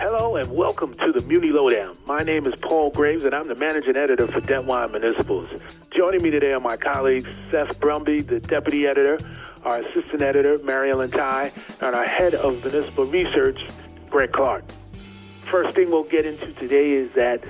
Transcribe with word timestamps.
Hello 0.00 0.36
and 0.36 0.50
welcome 0.50 0.94
to 1.04 1.12
the 1.12 1.20
Muni 1.20 1.50
Lowdown. 1.50 1.94
My 2.06 2.22
name 2.22 2.46
is 2.46 2.54
Paul 2.62 2.88
Graves 2.88 3.22
and 3.24 3.34
I'm 3.34 3.48
the 3.48 3.54
managing 3.54 3.98
editor 3.98 4.26
for 4.26 4.40
Debtwire 4.40 4.90
Municipals. 4.90 5.50
Joining 5.90 6.22
me 6.22 6.30
today 6.30 6.54
are 6.54 6.58
my 6.58 6.78
colleagues 6.78 7.28
Seth 7.50 7.78
Brumby, 7.78 8.26
the 8.26 8.40
deputy 8.40 8.86
editor, 8.86 9.18
our 9.62 9.80
assistant 9.80 10.22
editor, 10.22 10.56
Mary 10.64 10.90
Ellen 10.90 11.10
Ty, 11.10 11.52
and 11.82 11.94
our 11.94 12.06
head 12.06 12.34
of 12.34 12.64
municipal 12.64 13.04
research, 13.04 13.60
Greg 14.08 14.32
Clark. 14.32 14.64
First 15.50 15.74
thing 15.74 15.90
we'll 15.90 16.04
get 16.04 16.24
into 16.24 16.50
today 16.54 16.92
is 16.92 17.12
that 17.12 17.44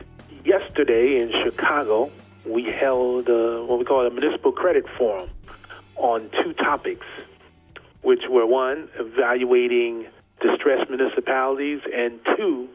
yesterday 0.44 1.20
in 1.20 1.30
Chicago, 1.44 2.10
we 2.44 2.64
held 2.64 3.30
uh, 3.30 3.60
what 3.60 3.78
we 3.78 3.84
call 3.84 4.04
a 4.04 4.10
municipal 4.10 4.50
credit 4.50 4.86
forum 4.98 5.30
on 5.94 6.28
two 6.42 6.52
topics, 6.54 7.06
which 8.02 8.22
were 8.28 8.44
one, 8.44 8.88
evaluating 8.98 10.08
distressed 10.40 10.88
municipalities, 10.90 11.80
and 11.94 12.20
two, 12.36 12.68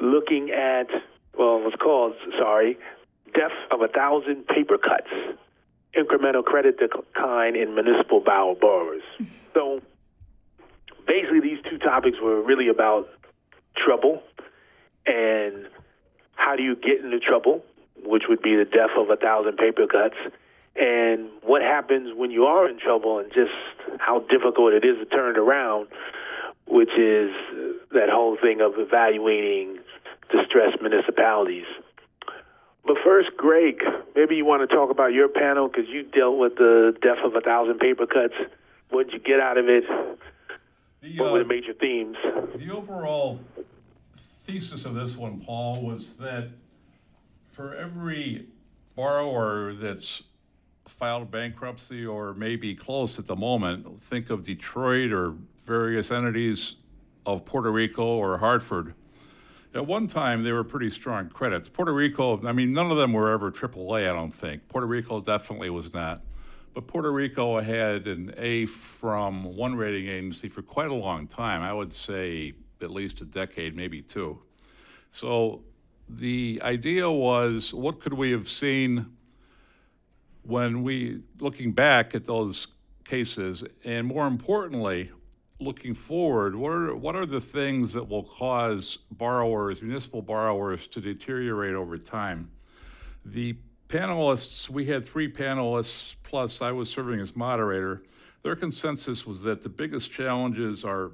looking 0.00 0.50
at, 0.50 0.88
well, 1.38 1.60
what's 1.60 1.76
called, 1.76 2.14
sorry, 2.38 2.78
death 3.34 3.52
of 3.70 3.80
a 3.82 3.88
thousand 3.88 4.46
paper 4.46 4.78
cuts, 4.78 5.10
incremental 5.96 6.44
credit 6.44 6.78
decline 6.78 7.56
in 7.56 7.74
municipal 7.74 8.20
borrowers. 8.20 9.02
So 9.54 9.80
basically, 11.06 11.38
these 11.38 11.60
two 11.70 11.78
topics 11.78 12.18
were 12.20 12.42
really 12.42 12.66
about 12.66 13.08
trouble 13.76 14.20
and 15.06 15.68
how 16.34 16.56
do 16.56 16.62
you 16.64 16.74
get 16.74 17.04
into 17.04 17.20
trouble, 17.20 17.64
which 18.04 18.24
would 18.28 18.42
be 18.42 18.56
the 18.56 18.64
death 18.64 18.90
of 18.98 19.10
a 19.10 19.16
thousand 19.16 19.56
paper 19.56 19.86
cuts, 19.86 20.16
and 20.76 21.28
what 21.42 21.62
happens 21.62 22.12
when 22.16 22.30
you 22.30 22.46
are 22.46 22.68
in 22.68 22.78
trouble 22.78 23.18
and 23.18 23.32
just 23.32 23.52
how 23.98 24.20
difficult 24.20 24.72
it 24.72 24.84
is 24.84 24.98
to 24.98 25.04
turn 25.06 25.36
it 25.36 25.38
around 25.38 25.86
which 26.66 26.90
is 26.98 27.30
that 27.92 28.08
whole 28.10 28.36
thing 28.40 28.60
of 28.60 28.72
evaluating 28.76 29.78
distressed 30.30 30.80
municipalities. 30.80 31.66
But 32.86 32.96
first, 33.02 33.30
Greg, 33.36 33.82
maybe 34.14 34.36
you 34.36 34.44
want 34.44 34.68
to 34.68 34.74
talk 34.74 34.90
about 34.90 35.12
your 35.12 35.28
panel 35.28 35.68
because 35.68 35.88
you 35.88 36.02
dealt 36.02 36.38
with 36.38 36.56
the 36.56 36.94
death 37.00 37.24
of 37.24 37.34
a 37.34 37.40
thousand 37.40 37.78
paper 37.78 38.06
cuts. 38.06 38.34
What 38.90 39.06
did 39.06 39.14
you 39.14 39.20
get 39.20 39.40
out 39.40 39.56
of 39.56 39.68
it? 39.68 39.84
The, 41.00 41.18
what 41.18 41.32
were 41.32 41.38
the 41.38 41.44
uh, 41.44 41.48
major 41.48 41.72
themes? 41.72 42.16
The 42.56 42.70
overall 42.70 43.40
thesis 44.46 44.84
of 44.84 44.94
this 44.94 45.16
one, 45.16 45.40
Paul, 45.40 45.82
was 45.82 46.14
that 46.14 46.48
for 47.52 47.74
every 47.74 48.46
borrower 48.94 49.72
that's 49.74 50.22
filed 50.86 51.30
bankruptcy 51.30 52.04
or 52.04 52.34
maybe 52.34 52.74
close 52.74 53.18
at 53.18 53.26
the 53.26 53.36
moment, 53.36 54.00
think 54.02 54.30
of 54.30 54.42
Detroit 54.44 55.12
or 55.12 55.34
various 55.66 56.10
entities 56.10 56.76
of 57.26 57.44
Puerto 57.44 57.70
Rico 57.70 58.04
or 58.04 58.38
Hartford. 58.38 58.94
At 59.74 59.86
one 59.86 60.06
time, 60.06 60.44
they 60.44 60.52
were 60.52 60.62
pretty 60.62 60.90
strong 60.90 61.28
credits. 61.28 61.68
Puerto 61.68 61.92
Rico, 61.92 62.46
I 62.46 62.52
mean, 62.52 62.72
none 62.72 62.90
of 62.90 62.96
them 62.96 63.12
were 63.12 63.30
ever 63.32 63.50
AAA, 63.50 64.08
I 64.08 64.12
don't 64.12 64.32
think. 64.32 64.68
Puerto 64.68 64.86
Rico 64.86 65.20
definitely 65.20 65.70
was 65.70 65.92
not. 65.92 66.22
But 66.74 66.86
Puerto 66.86 67.12
Rico 67.12 67.60
had 67.60 68.06
an 68.06 68.34
A 68.36 68.66
from 68.66 69.44
one 69.56 69.74
rating 69.74 70.08
agency 70.08 70.48
for 70.48 70.62
quite 70.62 70.90
a 70.90 70.94
long 70.94 71.26
time. 71.26 71.62
I 71.62 71.72
would 71.72 71.92
say 71.92 72.54
at 72.82 72.90
least 72.90 73.20
a 73.20 73.24
decade, 73.24 73.74
maybe 73.74 74.02
two. 74.02 74.40
So 75.10 75.62
the 76.08 76.60
idea 76.62 77.10
was 77.10 77.72
what 77.72 78.00
could 78.00 78.12
we 78.12 78.30
have 78.32 78.48
seen 78.48 79.06
when 80.42 80.82
we, 80.82 81.22
looking 81.40 81.72
back 81.72 82.14
at 82.14 82.24
those 82.24 82.66
cases, 83.04 83.64
and 83.84 84.06
more 84.06 84.26
importantly, 84.26 85.10
looking 85.64 85.94
forward, 85.94 86.54
what 86.54 86.70
are, 86.70 86.94
what 86.94 87.16
are 87.16 87.26
the 87.26 87.40
things 87.40 87.92
that 87.92 88.08
will 88.08 88.24
cause 88.24 88.98
borrowers, 89.12 89.82
municipal 89.82 90.22
borrowers, 90.22 90.86
to 90.88 91.00
deteriorate 91.00 91.74
over 91.74 91.98
time? 91.98 92.50
The 93.24 93.56
panelists, 93.88 94.68
we 94.68 94.84
had 94.84 95.04
three 95.04 95.30
panelists, 95.30 96.16
plus 96.22 96.62
I 96.62 96.72
was 96.72 96.90
serving 96.90 97.20
as 97.20 97.34
moderator. 97.34 98.02
Their 98.42 98.56
consensus 98.56 99.26
was 99.26 99.42
that 99.42 99.62
the 99.62 99.68
biggest 99.68 100.12
challenges 100.12 100.84
are 100.84 101.12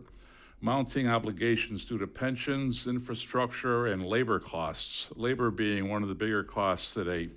mounting 0.60 1.08
obligations 1.08 1.84
due 1.84 1.98
to 1.98 2.06
pensions, 2.06 2.86
infrastructure, 2.86 3.86
and 3.86 4.04
labor 4.04 4.38
costs. 4.38 5.08
Labor 5.16 5.50
being 5.50 5.88
one 5.88 6.02
of 6.02 6.08
the 6.08 6.14
bigger 6.14 6.42
costs 6.42 6.92
that 6.94 7.08
a, 7.08 7.28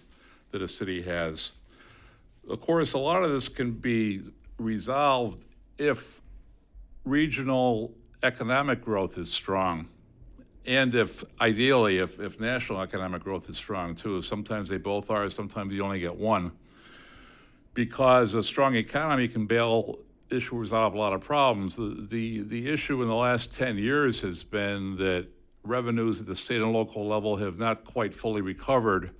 that 0.51 0.61
a 0.61 0.67
city 0.67 1.01
has. 1.01 1.51
Of 2.49 2.59
course, 2.59 2.93
a 2.93 2.97
lot 2.97 3.23
of 3.23 3.31
this 3.31 3.47
can 3.47 3.71
be 3.71 4.21
resolved 4.57 5.45
if 5.77 6.21
regional 7.05 7.93
economic 8.21 8.81
growth 8.81 9.17
is 9.17 9.31
strong, 9.31 9.87
and 10.65 10.95
if 10.95 11.23
ideally, 11.41 11.97
if, 11.97 12.19
if 12.19 12.39
national 12.39 12.81
economic 12.81 13.23
growth 13.23 13.49
is 13.49 13.57
strong 13.57 13.95
too, 13.95 14.21
sometimes 14.21 14.69
they 14.69 14.77
both 14.77 15.09
are, 15.09 15.29
sometimes 15.29 15.73
you 15.73 15.83
only 15.83 15.99
get 15.99 16.15
one. 16.15 16.51
Because 17.73 18.33
a 18.33 18.43
strong 18.43 18.75
economy 18.75 19.27
can 19.27 19.45
bail 19.45 19.99
issue 20.29 20.57
resolve 20.57 20.93
a 20.93 20.97
lot 20.97 21.13
of 21.13 21.21
problems. 21.21 21.75
The, 21.75 22.07
the, 22.09 22.41
the 22.41 22.69
issue 22.69 23.01
in 23.01 23.07
the 23.07 23.15
last 23.15 23.53
10 23.53 23.77
years 23.77 24.21
has 24.21 24.43
been 24.43 24.95
that 24.97 25.27
revenues 25.63 26.19
at 26.19 26.27
the 26.27 26.35
state 26.35 26.61
and 26.61 26.71
local 26.71 27.07
level 27.07 27.37
have 27.37 27.57
not 27.57 27.85
quite 27.85 28.13
fully 28.13 28.41
recovered 28.41 29.11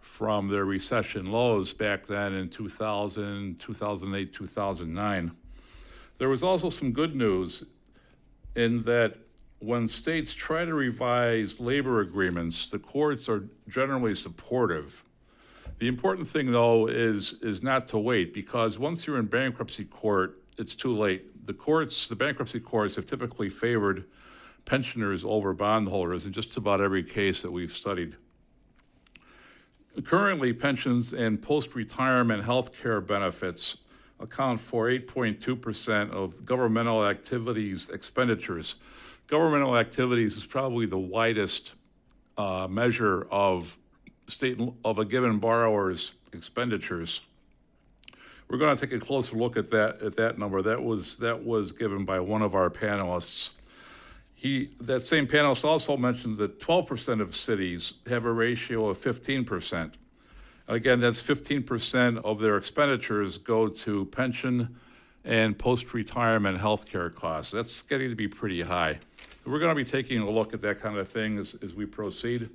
from 0.00 0.48
their 0.48 0.64
recession 0.64 1.30
lows 1.30 1.72
back 1.72 2.06
then 2.06 2.32
in 2.34 2.48
2000, 2.48 3.58
2008, 3.58 4.32
2009. 4.32 5.32
There 6.22 6.28
was 6.28 6.44
also 6.44 6.70
some 6.70 6.92
good 6.92 7.16
news 7.16 7.64
in 8.54 8.80
that 8.82 9.16
when 9.58 9.88
states 9.88 10.32
try 10.32 10.64
to 10.64 10.72
revise 10.72 11.58
labor 11.58 11.98
agreements, 11.98 12.70
the 12.70 12.78
courts 12.78 13.28
are 13.28 13.48
generally 13.68 14.14
supportive. 14.14 15.02
The 15.80 15.88
important 15.88 16.28
thing, 16.28 16.52
though, 16.52 16.86
is 16.86 17.40
is 17.42 17.60
not 17.64 17.88
to 17.88 17.98
wait 17.98 18.32
because 18.32 18.78
once 18.78 19.04
you're 19.04 19.18
in 19.18 19.26
bankruptcy 19.26 19.84
court, 19.84 20.40
it's 20.58 20.76
too 20.76 20.96
late. 20.96 21.44
The 21.44 21.54
courts, 21.54 22.06
the 22.06 22.14
bankruptcy 22.14 22.60
courts, 22.60 22.94
have 22.94 23.06
typically 23.06 23.48
favored 23.48 24.04
pensioners 24.64 25.24
over 25.24 25.52
bondholders 25.52 26.24
in 26.24 26.32
just 26.32 26.56
about 26.56 26.80
every 26.80 27.02
case 27.02 27.42
that 27.42 27.50
we've 27.50 27.72
studied. 27.72 28.14
Currently, 30.04 30.52
pensions 30.52 31.14
and 31.14 31.42
post 31.42 31.74
retirement 31.74 32.44
health 32.44 32.72
care 32.80 33.00
benefits 33.00 33.78
account 34.22 34.60
for 34.60 34.86
8.2% 34.86 36.10
of 36.10 36.44
governmental 36.44 37.04
activities 37.04 37.88
expenditures. 37.90 38.76
Governmental 39.26 39.76
activities 39.76 40.36
is 40.36 40.44
probably 40.44 40.86
the 40.86 40.98
widest 40.98 41.74
uh, 42.38 42.66
measure 42.70 43.26
of 43.30 43.76
state 44.26 44.58
of 44.84 44.98
a 44.98 45.04
given 45.04 45.38
borrower's 45.38 46.12
expenditures. 46.32 47.20
We're 48.48 48.58
going 48.58 48.76
to 48.76 48.86
take 48.86 48.94
a 48.94 49.04
closer 49.04 49.36
look 49.36 49.56
at 49.56 49.70
that 49.70 50.02
at 50.02 50.16
that 50.16 50.38
number. 50.38 50.60
That 50.60 50.82
was 50.82 51.16
that 51.16 51.42
was 51.42 51.72
given 51.72 52.04
by 52.04 52.20
one 52.20 52.42
of 52.42 52.54
our 52.54 52.68
panelists. 52.68 53.52
He 54.34 54.72
that 54.80 55.02
same 55.02 55.26
panelist 55.26 55.64
also 55.64 55.96
mentioned 55.96 56.36
that 56.38 56.60
12% 56.60 57.20
of 57.20 57.34
cities 57.34 57.94
have 58.08 58.24
a 58.24 58.32
ratio 58.32 58.88
of 58.88 58.98
15%. 58.98 59.92
Again, 60.68 61.00
that's 61.00 61.20
15% 61.20 62.18
of 62.24 62.40
their 62.40 62.56
expenditures 62.56 63.38
go 63.38 63.68
to 63.68 64.04
pension 64.06 64.76
and 65.24 65.58
post-retirement 65.58 66.58
health 66.58 66.86
care 66.86 67.10
costs. 67.10 67.52
That's 67.52 67.82
getting 67.82 68.10
to 68.10 68.16
be 68.16 68.28
pretty 68.28 68.62
high. 68.62 68.98
We're 69.44 69.58
going 69.58 69.76
to 69.76 69.84
be 69.84 69.88
taking 69.88 70.20
a 70.20 70.30
look 70.30 70.54
at 70.54 70.62
that 70.62 70.80
kind 70.80 70.96
of 70.98 71.08
thing 71.08 71.38
as, 71.38 71.56
as 71.62 71.74
we 71.74 71.86
proceed. 71.86 72.48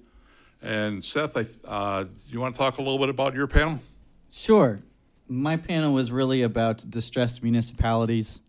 And 0.61 1.03
Seth, 1.03 1.37
I, 1.37 1.45
uh, 1.65 2.05
you 2.29 2.39
want 2.39 2.55
to 2.55 2.57
talk 2.57 2.77
a 2.77 2.81
little 2.81 2.97
bit 2.97 3.09
about 3.09 3.35
your 3.35 3.47
panel? 3.47 3.79
Sure. 4.31 4.79
My 5.27 5.57
panel 5.57 5.93
was 5.93 6.11
really 6.11 6.41
about 6.43 6.89
distressed 6.89 7.43
municipalities 7.43 8.39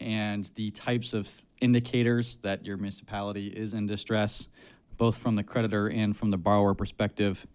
and 0.00 0.48
the 0.54 0.70
types 0.70 1.12
of 1.12 1.28
indicators 1.60 2.38
that 2.42 2.64
your 2.64 2.76
municipality 2.76 3.48
is 3.48 3.74
in 3.74 3.86
distress, 3.86 4.48
both 4.96 5.16
from 5.16 5.36
the 5.36 5.42
creditor 5.42 5.88
and 5.88 6.16
from 6.16 6.30
the 6.30 6.38
borrower 6.38 6.74
perspective 6.74 7.46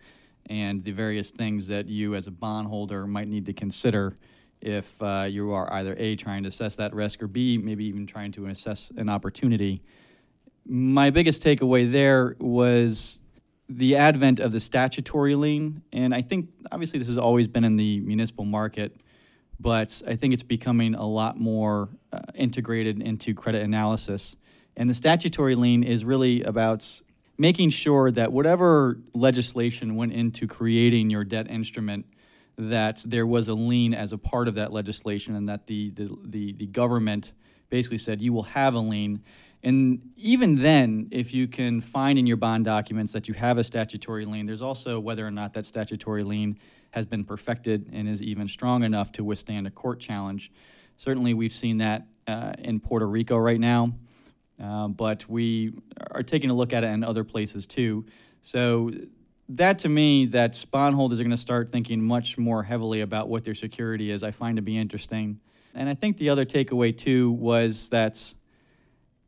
and 0.50 0.84
the 0.84 0.92
various 0.92 1.32
things 1.32 1.68
that 1.68 1.88
you 1.88 2.16
as 2.16 2.28
a 2.28 2.32
bondholder 2.32 3.06
might 3.08 3.28
need 3.28 3.46
to 3.46 3.54
consider 3.54 4.18
if 4.62 5.02
uh, 5.02 5.28
you 5.30 5.52
are 5.52 5.72
either 5.74 5.96
A, 5.98 6.16
trying 6.16 6.44
to 6.44 6.50
assess 6.50 6.76
that 6.78 6.94
risk, 6.94 7.22
or 7.22 7.28
B, 7.28 7.58
maybe 7.58 7.86
even 7.86 8.08
trying 8.08 8.32
to 8.34 8.48
assess 8.48 8.92
an 8.98 9.10
opportunity. 9.10 9.82
My 10.66 11.10
biggest 11.10 11.44
takeaway 11.44 11.90
there 11.92 12.36
was 12.40 13.22
the 13.70 13.96
advent 13.98 14.40
of 14.40 14.52
the 14.52 14.60
statutory 14.60 15.36
lien. 15.36 15.82
And 15.92 16.14
I 16.14 16.22
think 16.22 16.50
obviously 16.72 17.00
this 17.00 17.08
has 17.08 17.18
always 17.18 17.48
been 17.48 17.64
in 17.64 17.76
the 17.76 18.00
municipal 18.00 18.46
market, 18.46 18.96
but 19.60 20.02
I 20.08 20.16
think 20.16 20.34
it's 20.34 20.44
becoming 20.44 20.96
a 20.96 21.06
lot 21.06 21.40
more 21.40 21.90
uh, 22.14 22.20
integrated 22.34 23.02
into 23.02 23.34
credit 23.34 23.64
analysis. 23.64 24.36
And 24.76 24.90
the 24.90 24.94
statutory 24.94 25.56
lien 25.56 25.84
is 25.84 26.06
really 26.06 26.44
about 26.44 27.02
making 27.38 27.70
sure 27.70 28.12
that 28.12 28.32
whatever 28.32 29.00
legislation 29.14 29.96
went 29.96 30.14
into 30.14 30.48
creating 30.48 31.10
your 31.10 31.24
debt 31.24 31.50
instrument, 31.50 32.06
that 32.58 33.04
there 33.06 33.28
was 33.28 33.48
a 33.48 33.54
lien 33.54 33.94
as 33.94 34.12
a 34.12 34.18
part 34.18 34.48
of 34.48 34.56
that 34.56 34.74
legislation 34.74 35.36
and 35.36 35.48
that 35.48 35.68
the, 35.68 35.92
the, 35.92 36.18
the, 36.26 36.54
the 36.54 36.66
government 36.66 37.34
basically 37.70 38.00
said 38.00 38.22
you 38.22 38.34
will 38.34 38.44
have 38.44 38.74
a 38.74 38.80
lien. 38.80 39.22
And 39.64 40.12
even 40.16 40.56
then, 40.56 41.08
if 41.12 41.34
you 41.34 41.48
can 41.48 41.82
find 41.82 42.18
in 42.18 42.26
your 42.26 42.38
bond 42.38 42.66
documents 42.66 43.14
that 43.14 43.28
you 43.28 43.34
have 43.36 43.58
a 43.58 43.64
statutory 43.64 44.26
lien, 44.26 44.46
there's 44.46 44.62
also 44.62 45.00
whether 45.00 45.26
or 45.26 45.32
not 45.32 45.54
that 45.54 45.66
statutory 45.66 46.24
lien 46.24 46.58
has 46.92 47.06
been 47.06 47.24
perfected 47.24 47.90
and 47.94 48.08
is 48.08 48.24
even 48.24 48.48
strong 48.48 48.84
enough 48.84 49.12
to 49.12 49.24
withstand 49.24 49.68
a 49.68 49.72
court 49.72 50.00
challenge. 50.00 50.52
Certainly, 50.98 51.34
we've 51.34 51.54
seen 51.54 51.78
that 51.80 52.08
uh, 52.28 52.54
in 52.60 52.80
Puerto 52.80 53.08
Rico 53.08 53.38
right 53.38 53.60
now, 53.60 53.94
uh, 54.62 54.88
but 54.88 55.28
we 55.30 55.74
are 56.12 56.24
taking 56.24 56.50
a 56.50 56.54
look 56.54 56.74
at 56.74 56.84
it 56.84 56.88
in 56.88 57.04
other 57.04 57.24
places 57.24 57.66
too. 57.66 58.06
So, 58.42 58.92
that 59.50 59.80
to 59.80 59.90
me, 59.90 60.26
that 60.28 60.66
bondholders 60.72 61.20
are 61.20 61.24
going 61.24 61.32
to 61.32 61.38
start 61.38 61.72
thinking 61.72 62.02
much 62.02 62.38
more 62.38 62.64
heavily 62.64 63.00
about 63.02 63.30
what 63.30 63.46
their 63.46 63.56
security 63.56 64.12
is, 64.12 64.22
I 64.22 64.32
find 64.32 64.58
to 64.58 64.62
be 64.62 64.78
interesting. 64.78 65.40
And 65.74 65.88
I 65.88 65.94
think 65.94 66.18
the 66.18 66.30
other 66.30 66.46
takeaway 66.46 66.98
too 66.98 67.32
was 67.32 67.88
that 67.90 68.34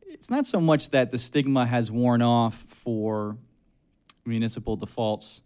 it's 0.01 0.29
not 0.29 0.45
so 0.45 0.59
much 0.59 0.89
that 0.89 1.11
the 1.11 1.17
stigma 1.17 1.65
has 1.65 1.89
worn 1.91 2.21
off 2.21 2.65
for 2.67 3.37
municipal 4.25 4.75
defaults, 4.75 5.41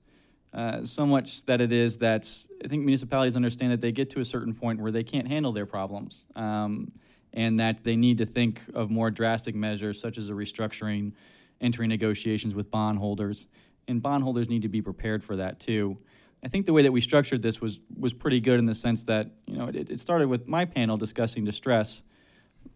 uh, 0.53 0.85
so 0.85 1.05
much 1.05 1.45
that 1.45 1.61
it 1.61 1.71
is 1.71 1.97
that 1.97 2.29
I 2.63 2.67
think 2.67 2.83
municipalities 2.83 3.35
understand 3.35 3.71
that 3.71 3.81
they 3.81 3.91
get 3.91 4.09
to 4.11 4.19
a 4.19 4.25
certain 4.25 4.53
point 4.53 4.79
where 4.79 4.91
they 4.91 5.03
can't 5.03 5.27
handle 5.27 5.51
their 5.51 5.65
problems, 5.65 6.25
um, 6.35 6.91
and 7.33 7.59
that 7.59 7.83
they 7.83 7.95
need 7.95 8.17
to 8.19 8.25
think 8.25 8.61
of 8.73 8.89
more 8.89 9.09
drastic 9.11 9.55
measures 9.55 9.99
such 9.99 10.17
as 10.17 10.29
a 10.29 10.33
restructuring, 10.33 11.13
entering 11.61 11.89
negotiations 11.89 12.53
with 12.53 12.69
bondholders, 12.69 13.47
and 13.87 14.01
bondholders 14.01 14.49
need 14.49 14.61
to 14.61 14.69
be 14.69 14.81
prepared 14.81 15.23
for 15.23 15.35
that 15.35 15.59
too. 15.59 15.97
I 16.43 16.49
think 16.49 16.65
the 16.65 16.73
way 16.73 16.81
that 16.81 16.91
we 16.91 17.01
structured 17.01 17.41
this 17.41 17.61
was 17.61 17.79
was 17.97 18.13
pretty 18.13 18.39
good 18.39 18.59
in 18.59 18.65
the 18.65 18.75
sense 18.75 19.03
that 19.05 19.31
you 19.47 19.57
know 19.57 19.67
it, 19.67 19.89
it 19.89 19.99
started 19.99 20.27
with 20.27 20.47
my 20.47 20.65
panel 20.65 20.97
discussing 20.97 21.45
distress 21.45 22.01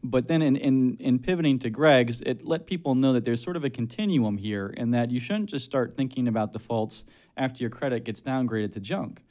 but 0.04 0.28
then 0.28 0.42
in, 0.42 0.56
in, 0.56 0.98
in 1.00 1.20
pivoting 1.20 1.60
to 1.60 1.70
Greg's, 1.70 2.22
it 2.22 2.46
let 2.46 2.66
people 2.66 2.96
know 2.96 3.14
that 3.14 3.26
there's 3.26 3.42
sort 3.42 3.56
of 3.56 3.64
a 3.64 3.70
continuum 3.70 4.38
here 4.38 4.74
and 4.78 4.94
that 4.94 5.12
you 5.12 5.20
shouldn't 5.20 5.50
just 5.50 5.66
start 5.66 5.96
thinking 5.96 6.28
about 6.28 6.54
defaults 6.54 7.06
after 7.36 7.64
your 7.64 7.70
credit 7.70 8.04
gets 8.04 8.22
downgraded 8.22 8.74
to 8.74 8.80
junk. 8.80 9.22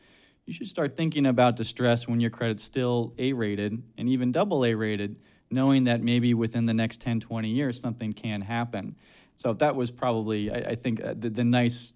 You 0.47 0.55
should 0.55 0.69
start 0.69 0.97
thinking 0.97 1.27
about 1.27 1.57
distress 1.57 2.07
when 2.07 2.21
your 2.21 2.31
credit's 2.31 2.63
still 2.63 3.13
A 3.19 3.33
rated 3.33 3.83
and 3.99 4.09
even 4.09 4.31
double 4.31 4.65
A 4.65 4.75
rated, 4.75 5.17
knowing 5.51 5.85
that 5.85 6.03
maybe 6.03 6.35
within 6.35 6.67
the 6.67 6.75
next 6.75 7.01
10, 7.01 7.19
20 7.19 7.49
years 7.49 7.81
something 7.81 8.13
can 8.13 8.41
happen. 8.41 8.95
So 9.39 9.53
that 9.55 9.75
was 9.75 9.91
probably, 9.91 10.51
I, 10.51 10.71
I 10.71 10.75
think, 10.77 11.03
uh, 11.03 11.15
the, 11.19 11.31
the 11.31 11.45
nice 11.45 11.93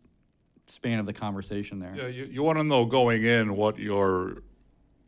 span 0.66 0.98
of 0.98 1.06
the 1.06 1.12
conversation 1.12 1.78
there. 1.78 1.94
Yeah, 1.96 2.08
you, 2.08 2.24
you 2.24 2.42
want 2.42 2.58
to 2.58 2.64
know 2.64 2.84
going 2.84 3.24
in 3.24 3.56
what 3.56 3.78
your 3.78 4.42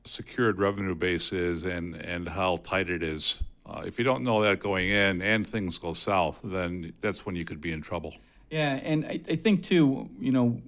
secured 0.05 0.59
revenue 0.59 0.95
base 0.95 1.33
is 1.33 1.65
and, 1.65 1.97
and 1.97 2.29
how 2.29 2.59
tight 2.59 2.91
it 2.91 3.03
is. 3.03 3.43
Uh, 3.67 3.83
if 3.85 3.99
you 3.99 4.05
don't 4.05 4.23
know 4.23 4.43
that 4.43 4.61
going 4.61 4.89
in 4.89 5.21
and 5.21 5.47
things 5.47 5.79
go 5.79 5.95
south, 5.95 6.41
then 6.45 6.93
that's 7.01 7.27
when 7.27 7.35
you 7.35 7.45
could 7.45 7.61
be 7.61 7.73
in 7.73 7.83
trouble. 7.83 8.15
Yeah, 8.51 8.75
and 8.75 9.05
I, 9.07 9.21
I 9.29 9.37
think 9.37 9.63
too, 9.63 10.11
you 10.21 10.31
know, 10.31 10.61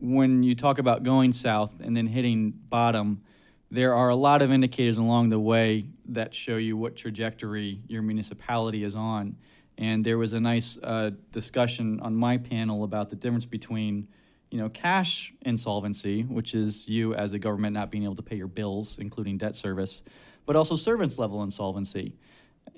when 0.00 0.42
you 0.42 0.54
talk 0.54 0.78
about 0.78 1.02
going 1.02 1.32
south 1.32 1.72
and 1.80 1.96
then 1.96 2.06
hitting 2.06 2.50
bottom, 2.50 3.22
there 3.70 3.94
are 3.94 4.08
a 4.08 4.16
lot 4.16 4.42
of 4.42 4.52
indicators 4.52 4.98
along 4.98 5.30
the 5.30 5.38
way 5.38 5.86
that 6.06 6.34
show 6.34 6.56
you 6.56 6.76
what 6.76 6.96
trajectory 6.96 7.80
your 7.88 8.02
municipality 8.02 8.84
is 8.84 8.94
on. 8.94 9.36
And 9.78 10.04
there 10.04 10.18
was 10.18 10.32
a 10.32 10.40
nice 10.40 10.78
uh, 10.82 11.10
discussion 11.32 12.00
on 12.00 12.14
my 12.14 12.38
panel 12.38 12.84
about 12.84 13.10
the 13.10 13.16
difference 13.16 13.44
between 13.44 14.08
you 14.50 14.58
know, 14.58 14.68
cash 14.68 15.34
insolvency, 15.42 16.22
which 16.22 16.54
is 16.54 16.86
you 16.86 17.14
as 17.14 17.32
a 17.32 17.38
government 17.38 17.74
not 17.74 17.90
being 17.90 18.04
able 18.04 18.16
to 18.16 18.22
pay 18.22 18.36
your 18.36 18.46
bills, 18.46 18.96
including 19.00 19.36
debt 19.36 19.56
service, 19.56 20.02
but 20.46 20.56
also 20.56 20.76
service 20.76 21.18
level 21.18 21.42
insolvency. 21.42 22.14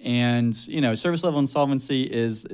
And 0.02 0.56
you 0.68 0.80
know, 0.80 0.94
service 0.94 1.24
level 1.24 1.40
insolvency 1.40 2.02
is, 2.02 2.46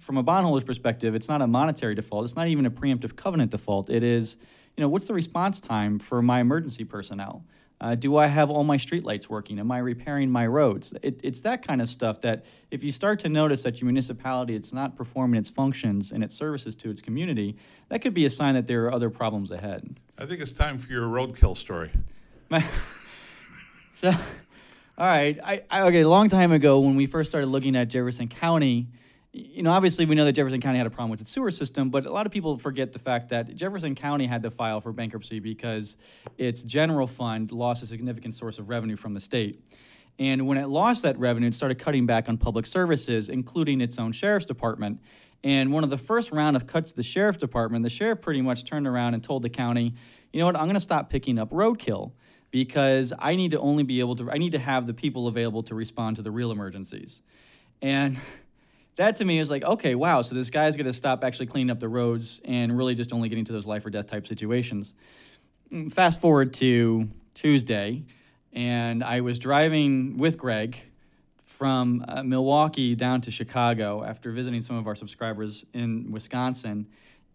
from 0.00 0.16
a 0.16 0.22
bondholder's 0.22 0.64
perspective, 0.64 1.14
it's 1.14 1.28
not 1.28 1.42
a 1.42 1.46
monetary 1.46 1.94
default. 1.94 2.24
It's 2.24 2.36
not 2.36 2.48
even 2.48 2.66
a 2.66 2.70
preemptive 2.70 3.16
covenant 3.16 3.50
default. 3.50 3.90
It 3.90 4.02
is, 4.02 4.36
you 4.76 4.82
know, 4.82 4.88
what's 4.88 5.04
the 5.04 5.14
response 5.14 5.60
time 5.60 5.98
for 5.98 6.22
my 6.22 6.40
emergency 6.40 6.84
personnel? 6.84 7.44
Uh, 7.80 7.94
do 7.94 8.18
I 8.18 8.26
have 8.26 8.50
all 8.50 8.62
my 8.62 8.76
streetlights 8.76 9.28
working? 9.28 9.58
Am 9.58 9.72
I 9.72 9.78
repairing 9.78 10.30
my 10.30 10.46
roads? 10.46 10.92
It, 11.02 11.20
it's 11.24 11.40
that 11.42 11.66
kind 11.66 11.80
of 11.80 11.88
stuff 11.88 12.20
that 12.20 12.44
if 12.70 12.82
you 12.82 12.92
start 12.92 13.20
to 13.20 13.30
notice 13.30 13.62
that 13.62 13.80
your 13.80 13.86
municipality 13.86 14.54
it's 14.54 14.72
not 14.72 14.96
performing 14.96 15.40
its 15.40 15.48
functions 15.48 16.12
and 16.12 16.22
its 16.22 16.36
services 16.36 16.74
to 16.76 16.90
its 16.90 17.00
community, 17.00 17.56
that 17.88 18.02
could 18.02 18.12
be 18.12 18.26
a 18.26 18.30
sign 18.30 18.54
that 18.54 18.66
there 18.66 18.84
are 18.84 18.92
other 18.92 19.08
problems 19.08 19.50
ahead. 19.50 19.98
I 20.18 20.26
think 20.26 20.42
it's 20.42 20.52
time 20.52 20.76
for 20.76 20.92
your 20.92 21.06
roadkill 21.06 21.56
story. 21.56 21.90
so, 23.94 24.12
all 25.00 25.06
right, 25.06 25.38
I, 25.42 25.62
I, 25.70 25.80
okay. 25.84 26.02
A 26.02 26.08
long 26.10 26.28
time 26.28 26.52
ago, 26.52 26.80
when 26.80 26.94
we 26.94 27.06
first 27.06 27.30
started 27.30 27.46
looking 27.46 27.74
at 27.74 27.88
Jefferson 27.88 28.28
County, 28.28 28.86
you 29.32 29.62
know, 29.62 29.72
obviously 29.72 30.04
we 30.04 30.14
know 30.14 30.26
that 30.26 30.34
Jefferson 30.34 30.60
County 30.60 30.76
had 30.76 30.86
a 30.86 30.90
problem 30.90 31.08
with 31.08 31.22
its 31.22 31.30
sewer 31.30 31.50
system, 31.50 31.88
but 31.88 32.04
a 32.04 32.12
lot 32.12 32.26
of 32.26 32.32
people 32.32 32.58
forget 32.58 32.92
the 32.92 32.98
fact 32.98 33.30
that 33.30 33.54
Jefferson 33.56 33.94
County 33.94 34.26
had 34.26 34.42
to 34.42 34.50
file 34.50 34.78
for 34.82 34.92
bankruptcy 34.92 35.40
because 35.40 35.96
its 36.36 36.62
general 36.64 37.06
fund 37.06 37.50
lost 37.50 37.82
a 37.82 37.86
significant 37.86 38.34
source 38.34 38.58
of 38.58 38.68
revenue 38.68 38.94
from 38.94 39.14
the 39.14 39.20
state. 39.20 39.64
And 40.18 40.46
when 40.46 40.58
it 40.58 40.66
lost 40.66 41.00
that 41.04 41.18
revenue, 41.18 41.48
it 41.48 41.54
started 41.54 41.78
cutting 41.78 42.04
back 42.04 42.28
on 42.28 42.36
public 42.36 42.66
services, 42.66 43.30
including 43.30 43.80
its 43.80 43.98
own 43.98 44.12
sheriff's 44.12 44.44
department. 44.44 45.00
And 45.42 45.72
one 45.72 45.82
of 45.82 45.88
the 45.88 45.96
first 45.96 46.30
round 46.30 46.56
of 46.56 46.66
cuts 46.66 46.90
to 46.90 46.96
the 46.96 47.02
sheriff's 47.02 47.38
department, 47.38 47.84
the 47.84 47.88
sheriff 47.88 48.20
pretty 48.20 48.42
much 48.42 48.66
turned 48.66 48.86
around 48.86 49.14
and 49.14 49.24
told 49.24 49.44
the 49.44 49.48
county, 49.48 49.94
you 50.30 50.40
know 50.40 50.44
what, 50.44 50.56
I'm 50.56 50.64
going 50.64 50.74
to 50.74 50.80
stop 50.80 51.08
picking 51.08 51.38
up 51.38 51.48
roadkill 51.48 52.12
because 52.50 53.12
I 53.18 53.36
need 53.36 53.52
to 53.52 53.60
only 53.60 53.82
be 53.82 54.00
able 54.00 54.16
to, 54.16 54.30
I 54.30 54.38
need 54.38 54.52
to 54.52 54.58
have 54.58 54.86
the 54.86 54.94
people 54.94 55.28
available 55.28 55.62
to 55.64 55.74
respond 55.74 56.16
to 56.16 56.22
the 56.22 56.30
real 56.30 56.50
emergencies. 56.50 57.22
And 57.80 58.18
that 58.96 59.16
to 59.16 59.24
me 59.24 59.38
is 59.38 59.50
like, 59.50 59.62
okay, 59.62 59.94
wow, 59.94 60.22
so 60.22 60.34
this 60.34 60.50
guy's 60.50 60.76
to 60.76 60.92
stop 60.92 61.24
actually 61.24 61.46
cleaning 61.46 61.70
up 61.70 61.80
the 61.80 61.88
roads 61.88 62.40
and 62.44 62.76
really 62.76 62.94
just 62.94 63.12
only 63.12 63.28
getting 63.28 63.44
to 63.46 63.52
those 63.52 63.66
life 63.66 63.86
or 63.86 63.90
death 63.90 64.06
type 64.06 64.26
situations. 64.26 64.94
Mm, 65.72 65.92
fast 65.92 66.20
forward 66.20 66.52
to 66.54 67.08
Tuesday, 67.34 68.04
and 68.52 69.04
I 69.04 69.20
was 69.20 69.38
driving 69.38 70.18
with 70.18 70.36
Greg 70.36 70.76
from 71.44 72.04
uh, 72.08 72.22
Milwaukee 72.22 72.94
down 72.94 73.20
to 73.20 73.30
Chicago 73.30 74.02
after 74.02 74.32
visiting 74.32 74.62
some 74.62 74.76
of 74.76 74.86
our 74.86 74.96
subscribers 74.96 75.64
in 75.74 76.10
Wisconsin. 76.10 76.86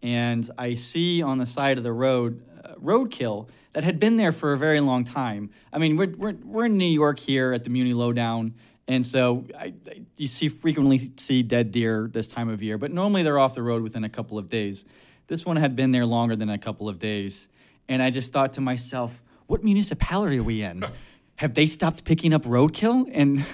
And 0.06 0.48
I 0.56 0.74
see 0.74 1.20
on 1.20 1.38
the 1.38 1.46
side 1.46 1.78
of 1.78 1.84
the 1.84 1.92
road 1.92 2.40
uh, 2.64 2.74
roadkill 2.76 3.48
that 3.72 3.82
had 3.82 3.98
been 3.98 4.16
there 4.16 4.30
for 4.30 4.52
a 4.52 4.56
very 4.56 4.78
long 4.78 5.02
time. 5.02 5.50
I 5.72 5.78
mean, 5.78 5.96
we're, 5.96 6.14
we're, 6.16 6.36
we're 6.44 6.66
in 6.66 6.78
New 6.78 6.84
York 6.84 7.18
here 7.18 7.52
at 7.52 7.64
the 7.64 7.70
Muni 7.70 7.92
Lowdown. 7.92 8.54
And 8.86 9.04
so 9.04 9.44
I, 9.58 9.74
I, 9.84 10.02
you 10.16 10.28
see 10.28 10.48
frequently 10.48 11.10
see 11.16 11.42
dead 11.42 11.72
deer 11.72 12.08
this 12.12 12.28
time 12.28 12.48
of 12.48 12.62
year, 12.62 12.78
but 12.78 12.92
normally 12.92 13.24
they're 13.24 13.40
off 13.40 13.56
the 13.56 13.64
road 13.64 13.82
within 13.82 14.04
a 14.04 14.08
couple 14.08 14.38
of 14.38 14.48
days. 14.48 14.84
This 15.26 15.44
one 15.44 15.56
had 15.56 15.74
been 15.74 15.90
there 15.90 16.06
longer 16.06 16.36
than 16.36 16.50
a 16.50 16.58
couple 16.58 16.88
of 16.88 17.00
days, 17.00 17.48
and 17.88 18.00
I 18.00 18.10
just 18.10 18.32
thought 18.32 18.52
to 18.52 18.60
myself, 18.60 19.20
"What 19.48 19.64
municipality 19.64 20.38
are 20.38 20.44
we 20.44 20.62
in? 20.62 20.86
Have 21.36 21.54
they 21.54 21.66
stopped 21.66 22.04
picking 22.04 22.32
up 22.32 22.44
roadkill?" 22.44 23.10
And 23.12 23.44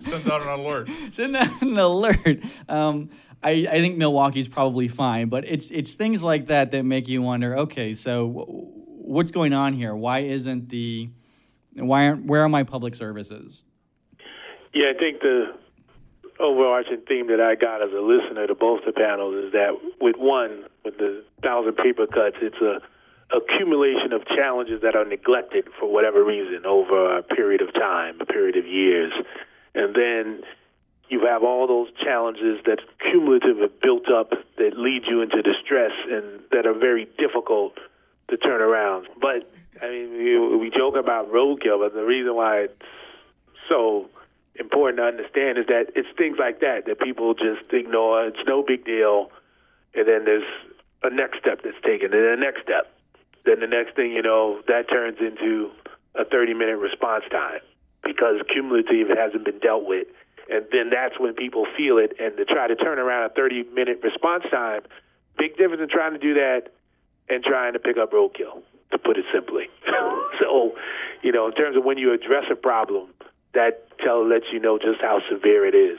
send 0.00 0.30
out 0.30 0.42
an 0.42 0.48
alert. 0.48 0.88
send 1.10 1.34
out 1.34 1.60
an 1.60 1.76
alert. 1.76 2.40
Um, 2.68 3.10
I, 3.42 3.66
I 3.70 3.78
think 3.80 3.96
Milwaukee's 3.96 4.48
probably 4.48 4.88
fine, 4.88 5.28
but 5.28 5.44
it's 5.46 5.70
it's 5.70 5.94
things 5.94 6.22
like 6.22 6.46
that 6.46 6.70
that 6.70 6.84
make 6.84 7.08
you 7.08 7.22
wonder. 7.22 7.56
Okay, 7.56 7.92
so 7.94 8.46
what's 8.86 9.30
going 9.30 9.52
on 9.52 9.72
here? 9.72 9.94
Why 9.94 10.20
isn't 10.20 10.68
the 10.68 11.10
why 11.74 12.08
aren't 12.08 12.26
where 12.26 12.42
are 12.42 12.48
my 12.48 12.62
public 12.62 12.94
services? 12.94 13.64
Yeah, 14.72 14.92
I 14.94 14.98
think 14.98 15.20
the 15.20 15.54
overarching 16.40 17.02
theme 17.06 17.26
that 17.28 17.40
I 17.40 17.54
got 17.54 17.82
as 17.82 17.90
a 17.92 18.00
listener 18.00 18.46
to 18.46 18.54
both 18.54 18.80
the 18.86 18.92
panels 18.92 19.34
is 19.44 19.52
that 19.52 19.76
with 20.00 20.16
one, 20.16 20.64
with 20.84 20.98
the 20.98 21.24
thousand 21.42 21.76
paper 21.76 22.06
cuts, 22.06 22.36
it's 22.40 22.60
a 22.62 22.80
accumulation 23.34 24.12
of 24.12 24.26
challenges 24.26 24.82
that 24.82 24.94
are 24.94 25.04
neglected 25.04 25.66
for 25.80 25.90
whatever 25.90 26.22
reason 26.22 26.66
over 26.66 27.16
a 27.18 27.22
period 27.22 27.62
of 27.62 27.72
time, 27.72 28.20
a 28.20 28.26
period 28.26 28.56
of 28.56 28.66
years. 28.66 29.12
And 29.74 29.94
then 29.94 30.42
you 31.08 31.26
have 31.26 31.42
all 31.42 31.66
those 31.66 31.88
challenges 32.02 32.60
that 32.64 32.78
cumulative 32.98 33.58
have 33.58 33.80
built 33.80 34.10
up 34.10 34.30
that 34.56 34.76
lead 34.76 35.02
you 35.06 35.20
into 35.20 35.42
distress 35.42 35.92
and 36.10 36.40
that 36.50 36.66
are 36.66 36.74
very 36.74 37.06
difficult 37.18 37.78
to 38.30 38.36
turn 38.36 38.60
around. 38.62 39.08
But 39.20 39.50
I 39.82 39.88
mean, 39.88 40.12
we, 40.12 40.56
we 40.56 40.70
joke 40.70 40.96
about 40.96 41.30
roadkill, 41.30 41.80
but 41.80 41.94
the 41.94 42.04
reason 42.04 42.34
why 42.34 42.60
it's 42.62 42.82
so 43.68 44.08
important 44.56 44.98
to 44.98 45.04
understand 45.04 45.58
is 45.58 45.66
that 45.66 45.86
it's 45.94 46.08
things 46.16 46.36
like 46.38 46.60
that 46.60 46.86
that 46.86 47.00
people 47.00 47.34
just 47.34 47.72
ignore. 47.72 48.26
It's 48.26 48.44
no 48.46 48.62
big 48.62 48.84
deal, 48.84 49.30
and 49.94 50.06
then 50.06 50.24
there's 50.24 50.48
a 51.02 51.10
next 51.10 51.38
step 51.40 51.60
that's 51.64 51.80
taken, 51.84 52.12
and 52.12 52.22
the 52.22 52.36
next 52.38 52.62
step. 52.62 52.92
Then 53.44 53.58
the 53.58 53.66
next 53.66 53.96
thing 53.96 54.12
you 54.12 54.22
know, 54.22 54.62
that 54.68 54.88
turns 54.88 55.18
into 55.18 55.70
a 56.14 56.24
30-minute 56.24 56.78
response 56.78 57.24
time 57.28 57.58
because 58.04 58.36
cumulative 58.52 59.08
hasn't 59.08 59.44
been 59.44 59.58
dealt 59.58 59.84
with, 59.84 60.06
and 60.50 60.66
then 60.72 60.90
that's 60.90 61.18
when 61.18 61.34
people 61.34 61.66
feel 61.76 61.98
it. 61.98 62.14
And 62.18 62.36
to 62.36 62.44
try 62.44 62.66
to 62.66 62.76
turn 62.76 62.98
around 62.98 63.30
a 63.30 63.34
30-minute 63.38 64.00
response 64.02 64.44
time, 64.50 64.82
big 65.38 65.56
difference 65.56 65.82
in 65.82 65.88
trying 65.88 66.12
to 66.12 66.18
do 66.18 66.34
that 66.34 66.72
and 67.28 67.42
trying 67.42 67.72
to 67.74 67.78
pick 67.78 67.96
up 67.96 68.12
roadkill, 68.12 68.62
to 68.90 68.98
put 68.98 69.16
it 69.16 69.24
simply. 69.32 69.68
so, 70.40 70.74
you 71.22 71.32
know, 71.32 71.46
in 71.46 71.52
terms 71.52 71.76
of 71.76 71.84
when 71.84 71.98
you 71.98 72.12
address 72.12 72.44
a 72.50 72.56
problem 72.56 73.08
that 73.54 73.86
tell 73.98 74.26
lets 74.26 74.46
you 74.52 74.58
know 74.58 74.78
just 74.78 75.00
how 75.00 75.20
severe 75.30 75.66
it 75.66 75.74
is. 75.74 75.98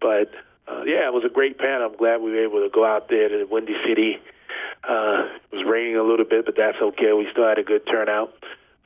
But 0.00 0.30
uh, 0.68 0.82
yeah, 0.84 1.06
it 1.06 1.12
was 1.12 1.24
a 1.24 1.32
great 1.32 1.58
panel. 1.58 1.90
I'm 1.90 1.96
glad 1.96 2.20
we 2.20 2.32
were 2.32 2.44
able 2.44 2.60
to 2.60 2.70
go 2.72 2.84
out 2.84 3.08
there 3.08 3.28
to 3.28 3.44
Windy 3.44 3.76
City. 3.86 4.18
Uh, 4.82 5.28
it 5.50 5.56
was 5.56 5.64
raining 5.66 5.96
a 5.96 6.02
little 6.02 6.24
bit, 6.24 6.44
but 6.44 6.56
that's 6.56 6.78
okay. 6.80 7.12
We 7.12 7.28
still 7.30 7.46
had 7.46 7.58
a 7.58 7.62
good 7.62 7.86
turnout. 7.86 8.32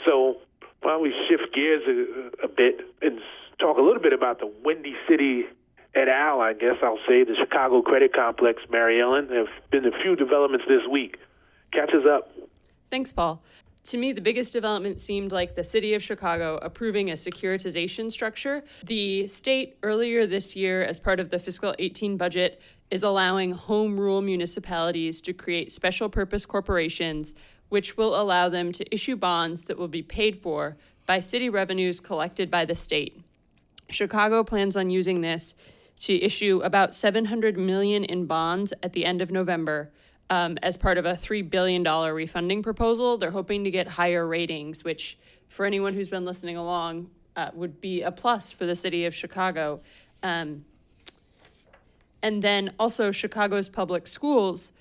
So 0.05 0.39
why 0.83 0.93
don't 0.93 1.03
we 1.03 1.15
shift 1.29 1.55
gears 1.55 1.83
a, 1.89 2.45
a 2.45 2.49
bit 2.49 2.81
and 3.01 3.19
talk 3.59 3.79
a 3.79 3.83
little 3.83 4.03
bit 4.03 4.13
about 4.13 4.41
the 4.41 4.53
Windy 4.65 4.95
City 5.09 5.45
et 5.95 6.09
al., 6.09 6.41
I 6.41 6.53
guess 6.53 6.77
I'll 6.83 6.99
say, 7.09 7.25
the 7.25 7.35
Chicago 7.39 7.81
Credit 7.81 8.13
Complex, 8.13 8.63
Mary 8.71 9.01
Ellen. 9.01 9.29
There 9.29 9.39
have 9.39 9.71
been 9.71 9.87
a 9.87 10.03
few 10.03 10.15
developments 10.15 10.67
this 10.69 10.83
week. 10.91 11.17
Catch 11.73 11.91
us 11.91 12.05
up. 12.09 12.31
Thanks, 12.91 13.13
Paul. 13.13 13.43
To 13.85 13.97
me, 13.97 14.13
the 14.13 14.21
biggest 14.21 14.53
development 14.53 15.01
seemed 15.01 15.33
like 15.33 15.55
the 15.55 15.65
city 15.65 15.95
of 15.95 16.03
Chicago 16.03 16.59
approving 16.61 17.11
a 17.11 17.15
securitization 17.15 18.11
structure. 18.11 18.65
The 18.85 19.29
state 19.29 19.79
earlier 19.83 20.27
this 20.27 20.57
year, 20.57 20.83
as 20.83 20.99
part 20.99 21.21
of 21.21 21.31
the 21.31 21.39
fiscal 21.39 21.75
18 21.79 22.17
budget, 22.17 22.61
is 22.91 23.05
allowing 23.05 23.53
home 23.53 23.99
rule 23.99 24.21
municipalities 24.21 25.21
to 25.23 25.33
create 25.33 25.71
special 25.71 26.09
purpose 26.09 26.45
corporations, 26.45 27.35
which 27.69 27.97
will 27.97 28.21
allow 28.21 28.49
them 28.49 28.71
to 28.73 28.95
issue 28.95 29.17
bonds 29.17 29.63
that 29.63 29.79
will 29.79 29.89
be 29.89 30.03
paid 30.03 30.43
for 30.43 30.77
by 31.07 31.21
city 31.21 31.49
revenues 31.49 32.01
collected 32.01 32.51
by 32.51 32.65
the 32.65 32.75
state. 32.75 33.23
Chicago 33.91 34.43
plans 34.43 34.77
on 34.77 34.91
using 34.91 35.21
this 35.21 35.55
to 36.01 36.15
issue 36.23 36.61
about 36.65 36.95
700 36.95 37.57
million 37.57 38.05
in 38.05 38.27
bonds 38.27 38.73
at 38.83 38.93
the 38.93 39.05
end 39.05 39.23
of 39.23 39.31
November 39.31 39.91
um, 40.31 40.59
as 40.63 40.77
part 40.77 40.99
of 40.99 41.07
a 41.07 41.13
$3 41.13 41.49
billion 41.49 41.83
refunding 41.85 42.63
proposal. 42.63 43.17
They're 43.17 43.31
hoping 43.31 43.65
to 43.65 43.71
get 43.71 43.87
higher 43.87 44.27
ratings, 44.27 44.85
which, 44.85 45.19
for 45.49 45.65
anyone 45.65 45.95
who's 45.95 46.09
been 46.09 46.25
listening 46.25 46.57
along, 46.57 47.09
uh, 47.37 47.51
would 47.55 47.81
be 47.81 48.03
a 48.03 48.11
plus 48.11 48.53
for 48.53 48.67
the 48.67 48.77
city 48.77 49.07
of 49.07 49.15
Chicago. 49.15 49.81
Um, 50.23 50.65
and 52.23 52.43
then 52.43 52.73
also, 52.79 53.13
Chicago's 53.13 53.69
public 53.69 54.07
schools 54.07 54.73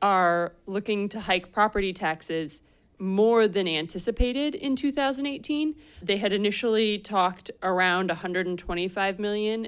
are 0.00 0.52
looking 0.66 1.08
to 1.08 1.20
hike 1.20 1.52
property 1.52 1.92
taxes 1.92 2.62
more 3.02 3.48
than 3.48 3.66
anticipated 3.66 4.54
in 4.54 4.76
2018. 4.76 5.74
They 6.02 6.16
had 6.16 6.32
initially 6.32 6.98
talked 6.98 7.50
around 7.62 8.08
125 8.08 9.18
million 9.18 9.66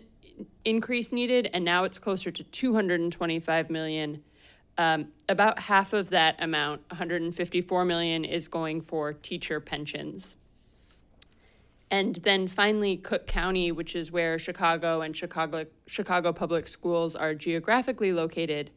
increase 0.64 1.12
needed, 1.12 1.50
and 1.52 1.64
now 1.64 1.82
it's 1.82 1.98
closer 1.98 2.30
to 2.30 2.44
225 2.44 3.70
million 3.70 4.22
um, 4.78 5.08
about 5.28 5.58
half 5.58 5.92
of 5.92 6.10
that 6.10 6.36
amount, 6.42 6.82
154 6.90 7.84
million, 7.84 8.24
is 8.24 8.46
going 8.46 8.80
for 8.80 9.12
teacher 9.12 9.60
pensions. 9.60 10.36
And 11.90 12.16
then 12.16 12.48
finally, 12.48 12.96
Cook 12.96 13.26
County, 13.26 13.72
which 13.72 13.94
is 13.96 14.10
where 14.10 14.38
Chicago 14.38 15.02
and 15.02 15.16
Chicago 15.16 15.66
Chicago 15.86 16.32
Public 16.32 16.66
Schools 16.66 17.14
are 17.14 17.34
geographically 17.34 18.12
located, 18.12 18.70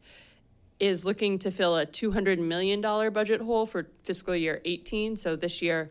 is 0.80 1.04
looking 1.04 1.38
to 1.40 1.50
fill 1.50 1.78
a 1.78 1.86
$200 1.86 2.38
million 2.38 2.80
budget 2.80 3.40
hole 3.40 3.66
for 3.66 3.86
fiscal 4.04 4.34
year 4.34 4.60
18. 4.64 5.16
So 5.16 5.36
this 5.36 5.60
year, 5.60 5.90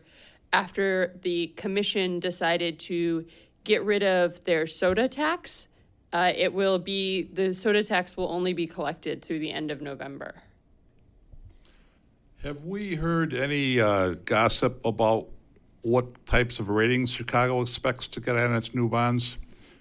after 0.52 1.14
the 1.22 1.48
commission 1.56 2.20
decided 2.20 2.78
to 2.80 3.26
get 3.64 3.84
rid 3.84 4.02
of 4.02 4.42
their 4.44 4.66
soda 4.66 5.08
tax, 5.08 5.68
uh, 6.12 6.32
it 6.34 6.52
will 6.52 6.78
be 6.78 7.24
the 7.34 7.52
soda 7.52 7.84
tax 7.84 8.16
will 8.16 8.28
only 8.28 8.54
be 8.54 8.66
collected 8.66 9.22
through 9.22 9.40
the 9.40 9.50
end 9.50 9.70
of 9.70 9.82
November. 9.82 10.34
Have 12.42 12.64
we 12.64 12.94
heard 12.94 13.34
any 13.34 13.80
uh, 13.80 14.14
gossip 14.24 14.80
about 14.86 15.26
what 15.82 16.24
types 16.24 16.60
of 16.60 16.68
ratings 16.68 17.10
Chicago 17.10 17.60
expects 17.60 18.06
to 18.08 18.20
get 18.20 18.36
on 18.36 18.54
its 18.54 18.74
new 18.74 18.88
bonds? 18.88 19.36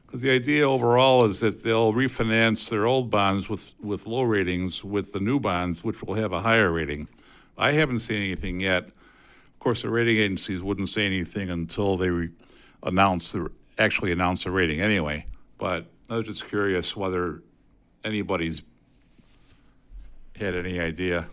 Because 0.08 0.22
the 0.22 0.32
idea 0.32 0.68
overall 0.68 1.26
is 1.26 1.42
that 1.42 1.64
they'll 1.64 1.92
refinance 1.92 2.70
their 2.70 2.86
old 2.86 3.10
bonds 3.10 3.50
with, 3.50 3.76
with 3.82 4.08
low 4.08 4.22
ratings 4.24 4.82
with 4.82 5.12
the 5.12 5.20
new 5.20 5.38
bonds, 5.38 5.84
which 5.84 6.02
will 6.02 6.14
have 6.14 6.32
a 6.32 6.40
higher 6.40 6.72
rating. 6.72 7.10
I 7.58 7.74
haven't 7.74 8.00
seen 8.00 8.22
anything 8.22 8.62
yet. 8.62 8.86
Of 8.86 9.60
course, 9.60 9.82
the 9.82 9.90
rating 9.90 10.18
agencies 10.18 10.64
wouldn't 10.64 10.88
say 10.88 11.06
anything 11.06 11.50
until 11.50 11.98
they 11.98 12.10
re- 12.10 12.30
announce 12.84 13.34
the 13.34 13.52
actually 13.78 14.14
announce 14.14 14.46
the 14.46 14.52
rating 14.52 14.80
anyway. 14.80 15.26
But 15.58 15.86
I 16.10 16.16
was 16.16 16.26
just 16.26 16.48
curious 16.48 16.96
whether 16.96 17.42
anybody's 18.06 18.62
had 20.38 20.56
any 20.56 20.80
idea. 20.80 21.28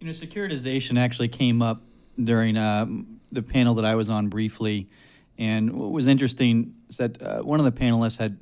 You 0.00 0.06
know, 0.06 0.12
securitization 0.12 0.98
actually 0.98 1.28
came 1.28 1.62
up 1.62 1.80
during 2.22 2.56
uh, 2.56 2.86
the 3.30 3.42
panel 3.42 3.74
that 3.74 3.84
I 3.84 3.94
was 3.94 4.10
on 4.10 4.28
briefly. 4.28 4.88
And 5.38 5.72
what 5.72 5.90
was 5.90 6.06
interesting 6.06 6.74
is 6.88 6.96
that 6.98 7.20
uh, 7.20 7.42
one 7.42 7.60
of 7.60 7.64
the 7.64 7.72
panelists 7.72 8.18
had 8.18 8.38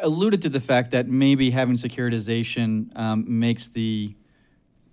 alluded 0.00 0.42
to 0.42 0.48
the 0.48 0.60
fact 0.60 0.90
that 0.92 1.08
maybe 1.08 1.50
having 1.50 1.76
securitization 1.76 2.96
um, 2.98 3.24
makes 3.28 3.68
the 3.68 4.14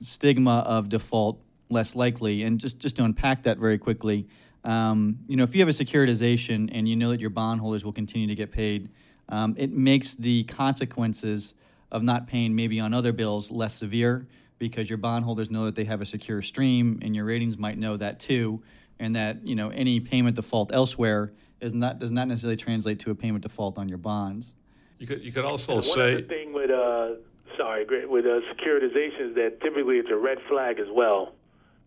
stigma 0.01 0.59
of 0.59 0.89
default 0.89 1.39
less 1.69 1.95
likely. 1.95 2.43
And 2.43 2.59
just, 2.59 2.79
just 2.79 2.95
to 2.97 3.03
unpack 3.03 3.43
that 3.43 3.57
very 3.57 3.77
quickly, 3.77 4.27
um, 4.63 5.19
you 5.27 5.35
know, 5.35 5.43
if 5.43 5.55
you 5.55 5.61
have 5.61 5.69
a 5.69 5.71
securitization 5.71 6.69
and 6.71 6.87
you 6.87 6.95
know 6.95 7.11
that 7.11 7.19
your 7.19 7.29
bondholders 7.29 7.85
will 7.85 7.93
continue 7.93 8.27
to 8.27 8.35
get 8.35 8.51
paid, 8.51 8.89
um, 9.29 9.55
it 9.57 9.71
makes 9.71 10.15
the 10.15 10.43
consequences 10.45 11.53
of 11.91 12.03
not 12.03 12.27
paying 12.27 12.55
maybe 12.55 12.79
on 12.79 12.93
other 12.93 13.13
bills 13.13 13.51
less 13.51 13.73
severe 13.73 14.27
because 14.57 14.89
your 14.89 14.97
bondholders 14.97 15.49
know 15.49 15.65
that 15.65 15.75
they 15.75 15.85
have 15.85 16.01
a 16.01 16.05
secure 16.05 16.41
stream, 16.41 16.99
and 17.01 17.15
your 17.15 17.23
ratings 17.23 17.57
might 17.57 17.77
know 17.77 17.95
that 17.95 18.19
too, 18.19 18.61
and 18.99 19.15
that 19.15 19.45
you 19.45 19.55
know 19.55 19.69
any 19.69 19.99
payment 19.99 20.35
default 20.35 20.73
elsewhere 20.73 21.31
is 21.61 21.73
not 21.73 21.99
does 21.99 22.11
not 22.11 22.27
necessarily 22.27 22.57
translate 22.57 22.99
to 22.99 23.11
a 23.11 23.15
payment 23.15 23.43
default 23.43 23.77
on 23.77 23.89
your 23.89 23.97
bonds. 23.97 24.53
You 24.99 25.07
could 25.07 25.23
you 25.23 25.31
could 25.31 25.45
also 25.45 25.75
one 25.75 25.83
say 25.83 26.13
other 26.13 26.21
thing 26.23 26.53
with 26.53 26.69
uh, 26.69 27.11
sorry 27.57 27.85
with 28.05 28.25
uh, 28.25 28.41
securitization 28.53 29.29
is 29.29 29.35
that 29.35 29.59
typically 29.61 29.97
it's 29.97 30.09
a 30.11 30.17
red 30.17 30.37
flag 30.47 30.79
as 30.79 30.87
well 30.91 31.33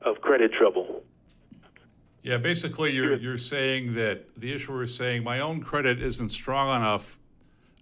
of 0.00 0.20
credit 0.20 0.52
trouble. 0.52 1.02
Yeah, 2.22 2.36
basically, 2.36 2.92
you're, 2.92 3.16
you're 3.16 3.36
saying 3.36 3.94
that 3.94 4.26
the 4.36 4.52
issuer 4.52 4.84
is 4.84 4.94
saying 4.94 5.24
my 5.24 5.40
own 5.40 5.60
credit 5.60 6.00
isn't 6.00 6.30
strong 6.30 6.68
enough 6.76 7.18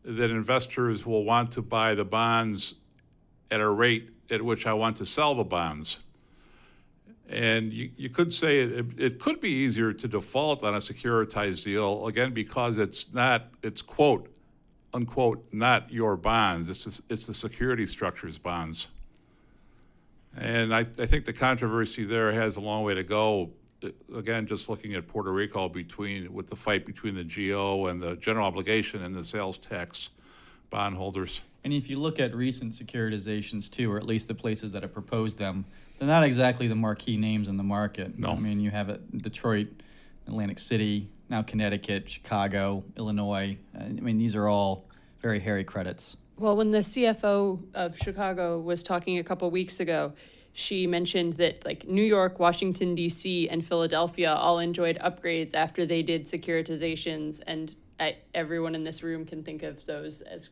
that 0.02 0.30
investors 0.30 1.04
will 1.04 1.24
want 1.24 1.52
to 1.52 1.62
buy 1.62 1.94
the 1.94 2.06
bonds 2.06 2.76
at 3.50 3.60
a 3.60 3.68
rate 3.68 4.08
at 4.30 4.40
which 4.42 4.66
I 4.66 4.72
want 4.72 4.96
to 4.96 5.06
sell 5.06 5.34
the 5.34 5.44
bonds. 5.44 5.98
And 7.30 7.72
you, 7.72 7.90
you 7.96 8.10
could 8.10 8.34
say 8.34 8.58
it, 8.58 8.86
it 8.98 9.20
could 9.20 9.40
be 9.40 9.50
easier 9.50 9.92
to 9.92 10.08
default 10.08 10.64
on 10.64 10.74
a 10.74 10.78
securitized 10.78 11.62
deal, 11.62 12.08
again, 12.08 12.34
because 12.34 12.76
it's 12.76 13.14
not, 13.14 13.46
it's 13.62 13.82
quote, 13.82 14.28
unquote, 14.92 15.46
not 15.52 15.92
your 15.92 16.16
bonds, 16.16 16.68
it's 16.68 16.84
the, 16.84 17.14
it's 17.14 17.26
the 17.26 17.34
security 17.34 17.86
structures 17.86 18.36
bonds. 18.36 18.88
And 20.36 20.74
I, 20.74 20.80
I 20.80 21.06
think 21.06 21.24
the 21.24 21.32
controversy 21.32 22.04
there 22.04 22.32
has 22.32 22.56
a 22.56 22.60
long 22.60 22.82
way 22.82 22.94
to 22.94 23.04
go 23.04 23.50
uh, 23.84 23.90
again, 24.16 24.46
just 24.46 24.68
looking 24.68 24.94
at 24.94 25.06
Puerto 25.06 25.32
Rico 25.32 25.68
between 25.68 26.32
with 26.32 26.48
the 26.48 26.56
fight 26.56 26.84
between 26.84 27.14
the 27.14 27.24
GO 27.24 27.86
and 27.86 28.02
the 28.02 28.16
general 28.16 28.46
obligation 28.46 29.04
and 29.04 29.14
the 29.14 29.24
sales 29.24 29.58
tax 29.58 30.10
bondholders. 30.70 31.40
And 31.62 31.72
if 31.72 31.90
you 31.90 31.98
look 31.98 32.20
at 32.20 32.34
recent 32.34 32.72
securitizations 32.72 33.70
too, 33.70 33.92
or 33.92 33.98
at 33.98 34.06
least 34.06 34.28
the 34.28 34.34
places 34.34 34.72
that 34.72 34.82
have 34.82 34.92
proposed 34.92 35.38
them, 35.38 35.64
they're 36.00 36.08
not 36.08 36.24
exactly 36.24 36.66
the 36.66 36.74
marquee 36.74 37.18
names 37.18 37.46
in 37.46 37.58
the 37.58 37.62
market. 37.62 38.18
No. 38.18 38.30
I 38.30 38.38
mean, 38.38 38.58
you 38.58 38.70
have 38.70 38.88
it, 38.88 39.18
Detroit, 39.22 39.68
Atlantic 40.26 40.58
City, 40.58 41.10
now 41.28 41.42
Connecticut, 41.42 42.08
Chicago, 42.08 42.82
Illinois. 42.96 43.58
Uh, 43.78 43.84
I 43.84 43.88
mean, 43.90 44.16
these 44.16 44.34
are 44.34 44.48
all 44.48 44.86
very 45.20 45.38
hairy 45.38 45.62
credits. 45.62 46.16
Well, 46.38 46.56
when 46.56 46.70
the 46.70 46.78
CFO 46.78 47.62
of 47.74 47.98
Chicago 47.98 48.58
was 48.58 48.82
talking 48.82 49.18
a 49.18 49.22
couple 49.24 49.50
weeks 49.50 49.78
ago, 49.78 50.14
she 50.54 50.86
mentioned 50.86 51.34
that 51.34 51.66
like 51.66 51.86
New 51.86 52.02
York, 52.02 52.38
Washington 52.38 52.94
D.C., 52.94 53.50
and 53.50 53.62
Philadelphia 53.62 54.32
all 54.32 54.58
enjoyed 54.58 54.98
upgrades 55.04 55.54
after 55.54 55.84
they 55.84 56.02
did 56.02 56.24
securitizations, 56.24 57.42
and 57.46 57.76
I, 58.00 58.16
everyone 58.32 58.74
in 58.74 58.84
this 58.84 59.02
room 59.02 59.26
can 59.26 59.44
think 59.44 59.62
of 59.62 59.84
those 59.84 60.22
as 60.22 60.48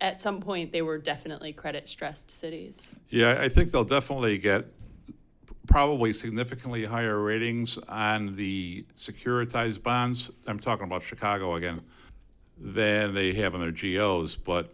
at 0.00 0.20
some 0.20 0.40
point 0.40 0.72
they 0.72 0.82
were 0.82 0.98
definitely 0.98 1.52
credit 1.52 1.86
stressed 1.86 2.30
cities. 2.30 2.90
Yeah, 3.10 3.38
I 3.38 3.50
think 3.50 3.70
they'll 3.70 3.84
definitely 3.84 4.38
get 4.38 4.64
probably 5.66 6.12
significantly 6.12 6.84
higher 6.84 7.20
ratings 7.20 7.78
on 7.88 8.34
the 8.36 8.84
securitized 8.96 9.82
bonds. 9.82 10.30
I'm 10.46 10.58
talking 10.58 10.84
about 10.84 11.02
Chicago 11.02 11.54
again 11.54 11.82
than 12.58 13.14
they 13.14 13.32
have 13.34 13.54
on 13.54 13.60
their 13.60 13.72
GOs, 13.72 14.36
but 14.36 14.72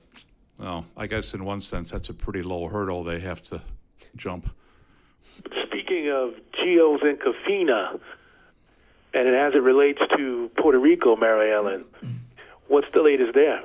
well, 0.58 0.84
I 0.96 1.06
guess 1.06 1.34
in 1.34 1.44
one 1.44 1.60
sense 1.60 1.90
that's 1.90 2.08
a 2.08 2.14
pretty 2.14 2.42
low 2.42 2.68
hurdle 2.68 3.02
they 3.02 3.20
have 3.20 3.42
to 3.44 3.60
jump. 4.16 4.48
Speaking 5.66 6.10
of 6.10 6.34
GOs 6.52 7.00
and 7.02 7.18
COFINA, 7.18 7.98
and 9.14 9.28
as 9.34 9.54
it 9.54 9.62
relates 9.62 10.00
to 10.16 10.50
Puerto 10.56 10.78
Rico, 10.78 11.16
Mary 11.16 11.52
Ellen, 11.52 11.84
what's 12.68 12.86
the 12.94 13.02
latest 13.02 13.34
there? 13.34 13.62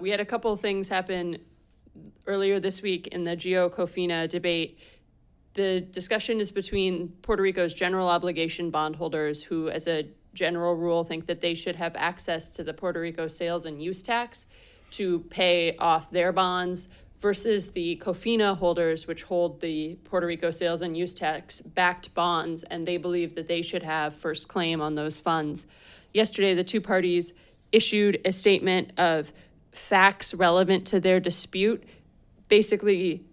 We 0.00 0.10
had 0.10 0.20
a 0.20 0.24
couple 0.24 0.52
of 0.52 0.60
things 0.60 0.88
happen 0.88 1.38
earlier 2.26 2.60
this 2.60 2.82
week 2.82 3.08
in 3.08 3.24
the 3.24 3.34
GO 3.34 3.68
COFINA 3.68 4.28
debate. 4.28 4.78
The 5.58 5.80
discussion 5.80 6.38
is 6.38 6.52
between 6.52 7.08
Puerto 7.22 7.42
Rico's 7.42 7.74
general 7.74 8.08
obligation 8.08 8.70
bondholders, 8.70 9.42
who, 9.42 9.68
as 9.70 9.88
a 9.88 10.06
general 10.32 10.76
rule 10.76 11.02
think 11.02 11.26
that 11.26 11.40
they 11.40 11.54
should 11.54 11.74
have 11.74 11.96
access 11.96 12.52
to 12.52 12.62
the 12.62 12.72
Puerto 12.72 13.00
Rico 13.00 13.26
sales 13.26 13.66
and 13.66 13.82
use 13.82 14.00
tax 14.00 14.46
to 14.92 15.18
pay 15.30 15.76
off 15.78 16.12
their 16.12 16.30
bonds 16.30 16.88
versus 17.20 17.72
the 17.72 17.96
COFINA 17.96 18.56
holders, 18.56 19.08
which 19.08 19.24
hold 19.24 19.60
the 19.60 19.96
Puerto 20.04 20.28
Rico 20.28 20.52
sales 20.52 20.82
and 20.82 20.96
use 20.96 21.12
tax 21.12 21.60
backed 21.60 22.14
bonds, 22.14 22.62
and 22.62 22.86
they 22.86 22.96
believe 22.96 23.34
that 23.34 23.48
they 23.48 23.60
should 23.60 23.82
have 23.82 24.14
first 24.14 24.46
claim 24.46 24.80
on 24.80 24.94
those 24.94 25.18
funds. 25.18 25.66
Yesterday, 26.14 26.54
the 26.54 26.62
two 26.62 26.80
parties 26.80 27.32
issued 27.72 28.20
a 28.24 28.30
statement 28.30 28.92
of 28.96 29.32
facts 29.72 30.34
relevant 30.34 30.86
to 30.86 31.00
their 31.00 31.18
dispute. 31.18 31.82
Basically, 32.46 33.24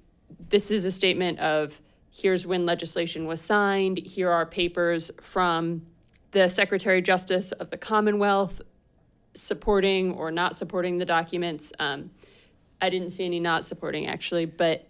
this 0.49 0.71
is 0.71 0.85
a 0.85 0.91
statement 0.91 1.37
of 1.37 1.79
here's 2.15 2.47
when 2.47 2.65
legislation 2.65 3.25
was 3.25 3.41
signed, 3.41 3.97
here 3.97 4.31
are 4.31 4.45
papers 4.45 5.11
from 5.21 5.85
the 6.31 6.47
Secretary 6.47 6.99
of 6.99 7.03
Justice 7.03 7.51
of 7.51 7.69
the 7.71 7.77
Commonwealth 7.77 8.61
supporting 9.33 10.13
or 10.13 10.31
not 10.31 10.55
supporting 10.55 10.97
the 10.97 11.05
documents. 11.05 11.73
Um, 11.77 12.09
I 12.81 12.89
didn't 12.89 13.09
see 13.09 13.25
any 13.25 13.41
not 13.41 13.65
supporting 13.65 14.07
actually, 14.07 14.45
but 14.45 14.87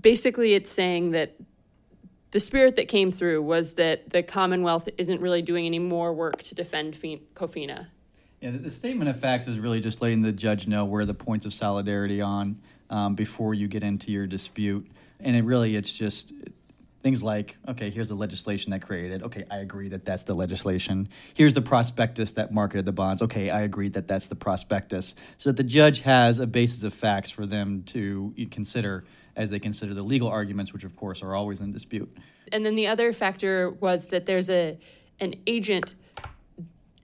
basically 0.00 0.54
it's 0.54 0.70
saying 0.70 1.10
that 1.10 1.34
the 2.30 2.38
spirit 2.38 2.76
that 2.76 2.86
came 2.86 3.10
through 3.10 3.42
was 3.42 3.74
that 3.74 4.08
the 4.10 4.22
Commonwealth 4.22 4.88
isn't 4.96 5.20
really 5.20 5.42
doing 5.42 5.66
any 5.66 5.80
more 5.80 6.12
work 6.12 6.44
to 6.44 6.54
defend 6.54 6.94
COFINA. 6.94 7.88
Yeah, 8.40 8.52
the 8.52 8.70
statement 8.70 9.10
of 9.10 9.18
facts 9.18 9.48
is 9.48 9.58
really 9.58 9.80
just 9.80 10.00
letting 10.00 10.22
the 10.22 10.30
judge 10.30 10.68
know 10.68 10.84
where 10.84 11.04
the 11.04 11.14
points 11.14 11.46
of 11.46 11.52
solidarity 11.52 12.20
on 12.20 12.60
um, 12.90 13.16
before 13.16 13.54
you 13.54 13.66
get 13.66 13.82
into 13.82 14.12
your 14.12 14.28
dispute, 14.28 14.88
and 15.18 15.34
it 15.34 15.42
really 15.42 15.74
it's 15.74 15.92
just 15.92 16.32
things 17.02 17.22
like 17.22 17.56
okay, 17.68 17.90
here's 17.90 18.08
the 18.08 18.14
legislation 18.14 18.70
that 18.70 18.82
created. 18.82 19.22
Okay, 19.22 19.44
I 19.50 19.58
agree 19.58 19.88
that 19.88 20.04
that's 20.04 20.24
the 20.24 20.34
legislation. 20.34 21.08
Here's 21.34 21.54
the 21.54 21.62
prospectus 21.62 22.32
that 22.32 22.52
marketed 22.52 22.84
the 22.84 22.92
bonds. 22.92 23.22
Okay, 23.22 23.50
I 23.50 23.62
agree 23.62 23.88
that 23.90 24.06
that's 24.06 24.28
the 24.28 24.34
prospectus. 24.34 25.14
So 25.38 25.50
that 25.50 25.56
the 25.56 25.64
judge 25.64 26.00
has 26.00 26.38
a 26.38 26.46
basis 26.46 26.82
of 26.82 26.94
facts 26.94 27.30
for 27.30 27.46
them 27.46 27.82
to 27.84 28.34
consider 28.50 29.04
as 29.36 29.50
they 29.50 29.58
consider 29.58 29.94
the 29.94 30.02
legal 30.02 30.28
arguments, 30.28 30.72
which 30.72 30.84
of 30.84 30.96
course 30.96 31.22
are 31.22 31.34
always 31.34 31.60
in 31.60 31.72
dispute. 31.72 32.14
And 32.52 32.66
then 32.66 32.74
the 32.74 32.88
other 32.88 33.12
factor 33.12 33.70
was 33.70 34.06
that 34.06 34.26
there's 34.26 34.50
a 34.50 34.78
an 35.20 35.34
agent 35.46 35.94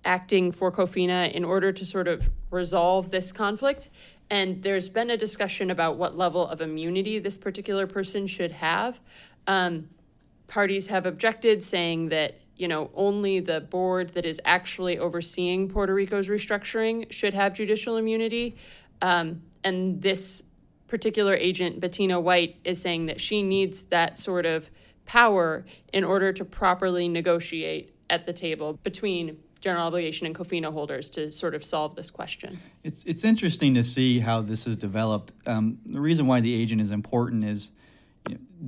acting 0.04 0.52
for 0.52 0.70
COFINA 0.70 1.32
in 1.32 1.44
order 1.44 1.72
to 1.72 1.84
sort 1.84 2.08
of 2.08 2.28
resolve 2.50 3.10
this 3.10 3.32
conflict. 3.32 3.90
And 4.30 4.62
there's 4.62 4.88
been 4.88 5.10
a 5.10 5.16
discussion 5.16 5.70
about 5.70 5.98
what 5.98 6.16
level 6.16 6.46
of 6.46 6.60
immunity 6.60 7.18
this 7.18 7.36
particular 7.36 7.86
person 7.86 8.26
should 8.26 8.52
have. 8.52 8.98
Um, 9.46 9.88
parties 10.46 10.86
have 10.86 11.06
objected, 11.06 11.62
saying 11.62 12.08
that 12.10 12.38
you 12.56 12.68
know 12.68 12.90
only 12.94 13.40
the 13.40 13.60
board 13.60 14.14
that 14.14 14.24
is 14.24 14.40
actually 14.44 14.98
overseeing 14.98 15.68
Puerto 15.68 15.94
Rico's 15.94 16.28
restructuring 16.28 17.10
should 17.12 17.34
have 17.34 17.54
judicial 17.54 17.96
immunity. 17.96 18.56
Um, 19.02 19.42
and 19.64 20.00
this 20.00 20.42
particular 20.86 21.34
agent, 21.34 21.80
Bettina 21.80 22.20
Whyte, 22.20 22.56
is 22.64 22.80
saying 22.80 23.06
that 23.06 23.20
she 23.20 23.42
needs 23.42 23.82
that 23.84 24.18
sort 24.18 24.46
of 24.46 24.70
power 25.04 25.64
in 25.92 26.04
order 26.04 26.32
to 26.32 26.44
properly 26.44 27.08
negotiate 27.08 27.94
at 28.10 28.26
the 28.26 28.32
table 28.32 28.74
between 28.82 29.36
general 29.60 29.86
obligation 29.86 30.26
and 30.26 30.34
COFINA 30.34 30.72
holders 30.72 31.10
to 31.10 31.30
sort 31.30 31.54
of 31.54 31.64
solve 31.64 31.94
this 31.96 32.10
question. 32.10 32.58
It's 32.84 33.02
it's 33.04 33.24
interesting 33.24 33.74
to 33.74 33.82
see 33.82 34.18
how 34.18 34.42
this 34.42 34.64
has 34.66 34.76
developed. 34.76 35.32
Um, 35.46 35.78
the 35.86 36.00
reason 36.00 36.26
why 36.26 36.40
the 36.40 36.54
agent 36.54 36.80
is 36.80 36.90
important 36.90 37.44
is 37.44 37.72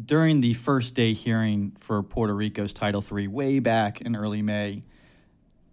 during 0.05 0.41
the 0.41 0.55
first 0.55 0.95
day 0.95 1.13
hearing 1.13 1.73
for 1.81 2.03
Puerto 2.03 2.35
Rico's 2.35 2.73
Title 2.73 3.03
III, 3.03 3.29
way 3.29 3.59
back 3.59 4.01
in 4.01 4.17
early 4.17 4.43
May, 4.43 4.83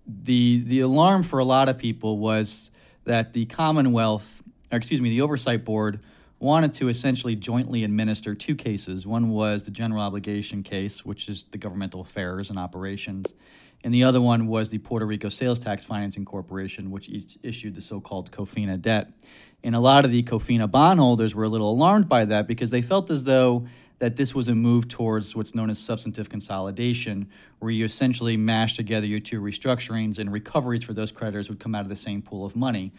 the 0.08 0.64
the 0.66 0.82
alarm 0.82 1.24
for 1.24 1.40
a 1.40 1.46
lot 1.46 1.70
of 1.70 1.78
people 1.78 2.20
was 2.20 2.72
that 3.06 3.34
the 3.34 3.46
Commonwealth, 3.46 4.44
or 4.72 4.78
excuse 4.78 5.02
me, 5.02 5.10
the 5.10 5.22
Oversight 5.22 5.66
Board 5.66 6.00
wanted 6.40 6.74
to 6.74 6.90
essentially 6.90 7.36
jointly 7.36 7.84
administer 7.84 8.36
two 8.36 8.56
cases. 8.56 9.08
One 9.08 9.30
was 9.30 9.64
the 9.64 9.72
general 9.72 10.02
obligation 10.02 10.64
case, 10.64 11.06
which 11.06 11.30
is 11.30 11.46
the 11.52 11.58
governmental 11.58 12.02
affairs 12.02 12.50
and 12.50 12.60
operations, 12.60 13.34
and 13.84 13.94
the 13.94 14.04
other 14.04 14.22
one 14.22 14.48
was 14.48 14.70
the 14.70 14.80
Puerto 14.80 15.06
Rico 15.06 15.30
Sales 15.30 15.60
Tax 15.60 15.86
Financing 15.86 16.26
Corporation, 16.26 16.92
which 16.92 17.10
issued 17.44 17.76
the 17.76 17.82
so-called 17.82 18.32
COFINA 18.32 18.78
debt. 18.82 19.12
And 19.66 19.76
a 19.76 19.80
lot 19.80 20.06
of 20.06 20.12
the 20.12 20.22
COFINA 20.22 20.70
bondholders 20.70 21.34
were 21.34 21.44
a 21.44 21.50
little 21.50 21.72
alarmed 21.72 22.08
by 22.08 22.24
that 22.26 22.46
because 22.48 22.70
they 22.70 22.84
felt 22.84 23.10
as 23.10 23.24
though 23.24 23.66
that 23.98 24.16
this 24.16 24.36
was 24.36 24.48
a 24.48 24.54
move 24.54 24.88
towards 24.88 25.36
what's 25.36 25.56
known 25.56 25.72
as 25.72 25.80
substantive 25.80 26.30
consolidation, 26.30 27.28
where 27.58 27.72
you 27.72 27.84
essentially 27.84 28.38
mash 28.38 28.76
together 28.76 29.08
your 29.08 29.20
two 29.20 29.42
restructurings 29.42 30.20
and 30.20 30.32
recoveries 30.32 30.84
for 30.84 30.94
those 30.94 31.12
creditors 31.12 31.50
would 31.50 31.60
come 31.60 31.74
out 31.74 31.82
of 31.82 31.90
the 31.90 31.96
same 31.96 32.22
pool 32.22 32.46
of 32.46 32.56
money. 32.56 32.92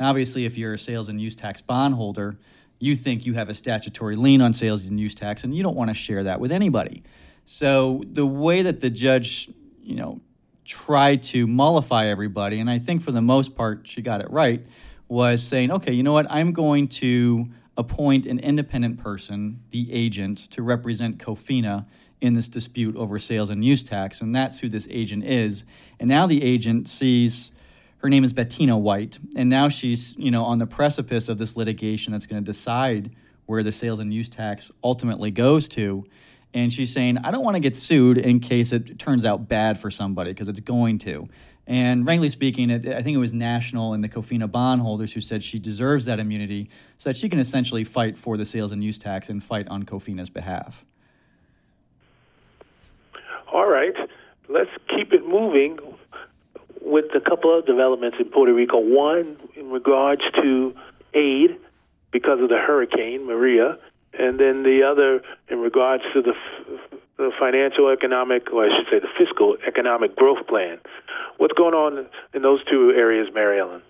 Now, 0.00 0.08
obviously, 0.08 0.46
if 0.46 0.56
you're 0.56 0.72
a 0.72 0.78
sales 0.78 1.10
and 1.10 1.20
use 1.20 1.36
tax 1.36 1.60
bondholder, 1.60 2.38
you 2.78 2.96
think 2.96 3.26
you 3.26 3.34
have 3.34 3.50
a 3.50 3.54
statutory 3.54 4.16
lien 4.16 4.40
on 4.40 4.54
sales 4.54 4.86
and 4.86 4.98
use 4.98 5.14
tax, 5.14 5.44
and 5.44 5.54
you 5.54 5.62
don't 5.62 5.76
want 5.76 5.90
to 5.90 5.94
share 5.94 6.24
that 6.24 6.40
with 6.40 6.52
anybody. 6.52 7.02
So 7.44 8.02
the 8.10 8.24
way 8.24 8.62
that 8.62 8.80
the 8.80 8.88
judge, 8.88 9.50
you 9.82 9.96
know, 9.96 10.20
tried 10.64 11.22
to 11.24 11.46
mollify 11.46 12.06
everybody, 12.06 12.60
and 12.60 12.70
I 12.70 12.78
think 12.78 13.02
for 13.02 13.12
the 13.12 13.20
most 13.20 13.54
part 13.54 13.82
she 13.84 14.00
got 14.00 14.22
it 14.22 14.30
right, 14.30 14.64
was 15.08 15.42
saying, 15.42 15.70
okay, 15.70 15.92
you 15.92 16.02
know 16.02 16.12
what, 16.12 16.26
I'm 16.30 16.52
going 16.52 16.88
to 16.88 17.48
appoint 17.76 18.26
an 18.26 18.38
independent 18.38 18.98
person, 18.98 19.60
the 19.70 19.92
agent, 19.92 20.50
to 20.52 20.62
represent 20.62 21.18
COFINA 21.18 21.86
in 22.20 22.34
this 22.34 22.48
dispute 22.48 22.96
over 22.96 23.18
sales 23.18 23.50
and 23.50 23.64
use 23.64 23.82
tax, 23.82 24.20
and 24.20 24.34
that's 24.34 24.58
who 24.58 24.68
this 24.68 24.88
agent 24.90 25.24
is. 25.24 25.64
And 26.00 26.08
now 26.08 26.26
the 26.26 26.42
agent 26.42 26.88
sees 26.88 27.50
her 27.98 28.10
name 28.10 28.24
is 28.24 28.32
Bettina 28.32 28.76
Whyte, 28.76 29.18
and 29.34 29.48
now 29.48 29.68
she's 29.68 30.16
you 30.18 30.30
know 30.30 30.44
on 30.44 30.58
the 30.58 30.66
precipice 30.66 31.28
of 31.28 31.38
this 31.38 31.56
litigation 31.56 32.12
that's 32.12 32.26
going 32.26 32.42
to 32.42 32.46
decide 32.46 33.10
where 33.46 33.62
the 33.62 33.72
sales 33.72 33.98
and 33.98 34.12
use 34.12 34.28
tax 34.28 34.70
ultimately 34.82 35.30
goes 35.30 35.68
to 35.68 36.04
and 36.54 36.72
she's 36.72 36.92
saying, 36.92 37.18
I 37.18 37.32
don't 37.32 37.44
want 37.44 37.56
to 37.56 37.60
get 37.60 37.74
sued 37.74 38.16
in 38.16 38.38
case 38.38 38.72
it 38.72 38.98
turns 38.98 39.24
out 39.24 39.48
bad 39.48 39.78
for 39.78 39.90
somebody, 39.90 40.30
because 40.30 40.48
it's 40.48 40.60
going 40.60 41.00
to. 41.00 41.28
And 41.66 42.04
frankly 42.04 42.28
speaking, 42.28 42.70
it, 42.70 42.86
I 42.86 43.02
think 43.02 43.14
it 43.14 43.18
was 43.18 43.32
National 43.32 43.94
and 43.94 44.04
the 44.04 44.08
COFINA 44.08 44.50
bondholders 44.50 45.12
who 45.12 45.20
said 45.20 45.42
she 45.42 45.58
deserves 45.58 46.04
that 46.04 46.20
immunity 46.20 46.68
so 46.98 47.10
that 47.10 47.16
she 47.16 47.28
can 47.28 47.38
essentially 47.38 47.84
fight 47.84 48.18
for 48.18 48.36
the 48.36 48.44
sales 48.44 48.70
and 48.72 48.84
use 48.84 48.98
tax 48.98 49.30
and 49.30 49.42
fight 49.42 49.68
on 49.68 49.84
COFINA's 49.84 50.28
behalf. 50.28 50.84
All 53.52 53.68
right, 53.68 53.94
let's 54.48 54.70
keep 54.88 55.12
it 55.12 55.26
moving 55.26 55.78
with 56.82 57.06
a 57.14 57.20
couple 57.20 57.56
of 57.56 57.64
developments 57.64 58.18
in 58.20 58.26
Puerto 58.26 58.52
Rico. 58.52 58.78
One, 58.78 59.36
in 59.56 59.70
regards 59.70 60.22
to 60.42 60.74
aid 61.14 61.56
because 62.10 62.40
of 62.40 62.48
the 62.48 62.58
Hurricane 62.58 63.26
Maria, 63.26 63.78
and 64.18 64.38
then 64.38 64.62
the 64.62 64.82
other 64.82 65.22
in 65.48 65.58
regards 65.60 66.02
to 66.12 66.22
the, 66.22 66.34
the 67.16 67.30
financial 67.38 67.88
economic, 67.88 68.52
or 68.52 68.64
I 68.64 68.76
should 68.76 68.86
say 68.90 68.98
the 68.98 69.08
fiscal 69.18 69.56
economic 69.66 70.16
growth 70.16 70.46
plan. 70.46 70.78
What's 71.36 71.54
going 71.54 71.74
on 71.74 72.06
in 72.32 72.42
those 72.42 72.64
two 72.64 72.92
areas, 72.96 73.28
Mary 73.32 73.60
Ellen? 73.60 73.82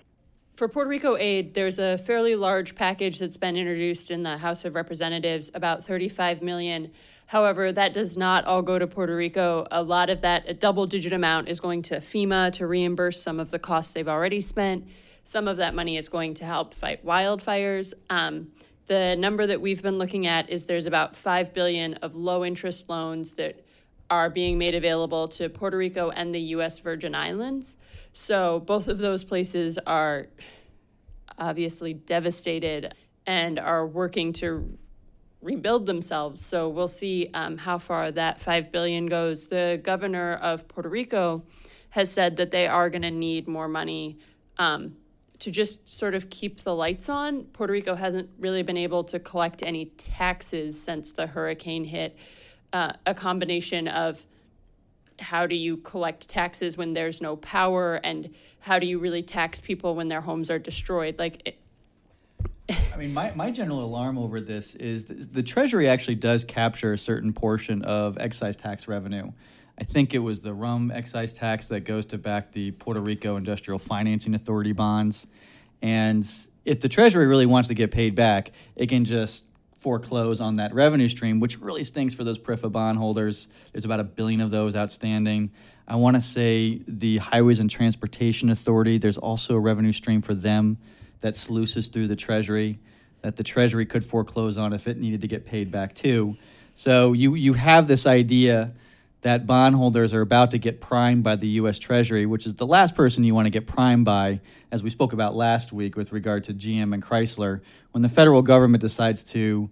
For 0.56 0.68
Puerto 0.68 0.88
Rico 0.88 1.16
aid, 1.16 1.54
there's 1.54 1.80
a 1.80 1.98
fairly 1.98 2.36
large 2.36 2.76
package 2.76 3.18
that's 3.18 3.36
been 3.36 3.56
introduced 3.56 4.10
in 4.12 4.22
the 4.22 4.38
House 4.38 4.64
of 4.64 4.76
Representatives, 4.76 5.50
about 5.54 5.84
35 5.84 6.42
million. 6.42 6.92
However, 7.26 7.72
that 7.72 7.92
does 7.92 8.16
not 8.16 8.44
all 8.44 8.62
go 8.62 8.78
to 8.78 8.86
Puerto 8.86 9.16
Rico. 9.16 9.66
A 9.72 9.82
lot 9.82 10.10
of 10.10 10.20
that, 10.20 10.44
a 10.46 10.54
double 10.54 10.86
digit 10.86 11.12
amount, 11.12 11.48
is 11.48 11.58
going 11.58 11.82
to 11.82 11.96
FEMA 11.96 12.52
to 12.52 12.66
reimburse 12.66 13.20
some 13.20 13.40
of 13.40 13.50
the 13.50 13.58
costs 13.58 13.92
they've 13.92 14.06
already 14.06 14.40
spent. 14.40 14.86
Some 15.24 15.48
of 15.48 15.56
that 15.56 15.74
money 15.74 15.96
is 15.96 16.08
going 16.08 16.34
to 16.34 16.44
help 16.44 16.74
fight 16.74 17.04
wildfires. 17.04 17.94
Um, 18.10 18.52
the 18.86 19.16
number 19.16 19.46
that 19.46 19.60
we've 19.60 19.82
been 19.82 19.98
looking 19.98 20.26
at 20.26 20.50
is 20.50 20.64
there's 20.64 20.86
about 20.86 21.16
5 21.16 21.54
billion 21.54 21.94
of 21.94 22.14
low 22.14 22.44
interest 22.44 22.88
loans 22.88 23.34
that 23.36 23.64
are 24.10 24.28
being 24.28 24.58
made 24.58 24.74
available 24.74 25.26
to 25.28 25.48
Puerto 25.48 25.76
Rico 25.76 26.10
and 26.10 26.34
the 26.34 26.40
US 26.40 26.78
Virgin 26.78 27.14
Islands. 27.14 27.76
So 28.12 28.60
both 28.60 28.88
of 28.88 28.98
those 28.98 29.24
places 29.24 29.78
are 29.86 30.26
obviously 31.38 31.94
devastated 31.94 32.94
and 33.26 33.58
are 33.58 33.86
working 33.86 34.32
to 34.34 34.78
rebuild 35.40 35.86
themselves. 35.86 36.40
So 36.40 36.68
we'll 36.68 36.88
see 36.88 37.30
um, 37.34 37.56
how 37.56 37.78
far 37.78 38.10
that 38.12 38.40
5 38.40 38.70
billion 38.70 39.06
goes. 39.06 39.48
The 39.48 39.80
governor 39.82 40.34
of 40.34 40.66
Puerto 40.68 40.88
Rico 40.88 41.42
has 41.90 42.10
said 42.10 42.36
that 42.36 42.50
they 42.50 42.66
are 42.66 42.90
going 42.90 43.02
to 43.02 43.10
need 43.10 43.48
more 43.48 43.68
money 43.68 44.18
um, 44.58 44.96
to 45.44 45.50
just 45.50 45.86
sort 45.86 46.14
of 46.14 46.30
keep 46.30 46.62
the 46.62 46.74
lights 46.74 47.10
on. 47.10 47.44
Puerto 47.44 47.70
Rico 47.70 47.94
hasn't 47.94 48.30
really 48.38 48.62
been 48.62 48.78
able 48.78 49.04
to 49.04 49.20
collect 49.20 49.62
any 49.62 49.84
taxes 49.98 50.80
since 50.82 51.12
the 51.12 51.26
hurricane 51.26 51.84
hit. 51.84 52.16
Uh, 52.72 52.94
a 53.04 53.12
combination 53.12 53.86
of 53.86 54.24
how 55.18 55.46
do 55.46 55.54
you 55.54 55.76
collect 55.76 56.30
taxes 56.30 56.78
when 56.78 56.94
there's 56.94 57.20
no 57.20 57.36
power, 57.36 57.96
and 57.96 58.34
how 58.58 58.78
do 58.78 58.86
you 58.86 58.98
really 58.98 59.22
tax 59.22 59.60
people 59.60 59.94
when 59.94 60.08
their 60.08 60.22
homes 60.22 60.48
are 60.48 60.58
destroyed? 60.58 61.18
Like, 61.18 61.42
it, 61.46 61.58
I 62.94 62.96
mean, 62.96 63.12
my, 63.12 63.30
my 63.34 63.50
general 63.50 63.84
alarm 63.84 64.16
over 64.16 64.40
this 64.40 64.76
is 64.76 65.04
the, 65.04 65.14
the 65.14 65.42
Treasury 65.42 65.90
actually 65.90 66.14
does 66.14 66.42
capture 66.42 66.94
a 66.94 66.98
certain 66.98 67.34
portion 67.34 67.82
of 67.82 68.16
excise 68.16 68.56
tax 68.56 68.88
revenue. 68.88 69.30
I 69.78 69.84
think 69.84 70.14
it 70.14 70.20
was 70.20 70.40
the 70.40 70.54
rum 70.54 70.92
excise 70.92 71.32
tax 71.32 71.66
that 71.68 71.80
goes 71.80 72.06
to 72.06 72.18
back 72.18 72.52
the 72.52 72.70
Puerto 72.72 73.00
Rico 73.00 73.36
Industrial 73.36 73.78
Financing 73.78 74.34
Authority 74.34 74.72
bonds. 74.72 75.26
And 75.82 76.28
if 76.64 76.80
the 76.80 76.88
Treasury 76.88 77.26
really 77.26 77.46
wants 77.46 77.68
to 77.68 77.74
get 77.74 77.90
paid 77.90 78.14
back, 78.14 78.52
it 78.76 78.88
can 78.88 79.04
just 79.04 79.44
foreclose 79.80 80.40
on 80.40 80.54
that 80.54 80.72
revenue 80.72 81.08
stream, 81.08 81.40
which 81.40 81.60
really 81.60 81.84
stinks 81.84 82.14
for 82.14 82.24
those 82.24 82.38
PRIFA 82.38 82.70
bondholders. 82.72 83.48
There's 83.72 83.84
about 83.84 84.00
a 84.00 84.04
billion 84.04 84.40
of 84.40 84.50
those 84.50 84.74
outstanding. 84.74 85.50
I 85.86 85.96
want 85.96 86.14
to 86.14 86.20
say 86.20 86.80
the 86.88 87.18
Highways 87.18 87.60
and 87.60 87.68
Transportation 87.68 88.50
Authority, 88.50 88.96
there's 88.96 89.18
also 89.18 89.54
a 89.54 89.60
revenue 89.60 89.92
stream 89.92 90.22
for 90.22 90.34
them 90.34 90.78
that 91.20 91.36
sluices 91.36 91.88
through 91.88 92.08
the 92.08 92.16
Treasury 92.16 92.78
that 93.22 93.36
the 93.36 93.42
Treasury 93.42 93.86
could 93.86 94.04
foreclose 94.04 94.56
on 94.56 94.72
if 94.72 94.86
it 94.86 94.98
needed 94.98 95.20
to 95.22 95.26
get 95.26 95.44
paid 95.44 95.70
back 95.70 95.94
too. 95.94 96.36
So 96.74 97.12
you, 97.12 97.34
you 97.34 97.54
have 97.54 97.88
this 97.88 98.06
idea 98.06 98.72
that 99.24 99.46
bondholders 99.46 100.12
are 100.12 100.20
about 100.20 100.50
to 100.50 100.58
get 100.58 100.82
primed 100.82 101.24
by 101.24 101.34
the 101.34 101.48
U.S. 101.48 101.78
Treasury, 101.78 102.26
which 102.26 102.44
is 102.44 102.56
the 102.56 102.66
last 102.66 102.94
person 102.94 103.24
you 103.24 103.34
want 103.34 103.46
to 103.46 103.50
get 103.50 103.66
primed 103.66 104.04
by, 104.04 104.38
as 104.70 104.82
we 104.82 104.90
spoke 104.90 105.14
about 105.14 105.34
last 105.34 105.72
week 105.72 105.96
with 105.96 106.12
regard 106.12 106.44
to 106.44 106.52
GM 106.52 106.92
and 106.92 107.02
Chrysler. 107.02 107.62
When 107.92 108.02
the 108.02 108.08
federal 108.10 108.42
government 108.42 108.82
decides 108.82 109.24
to 109.32 109.70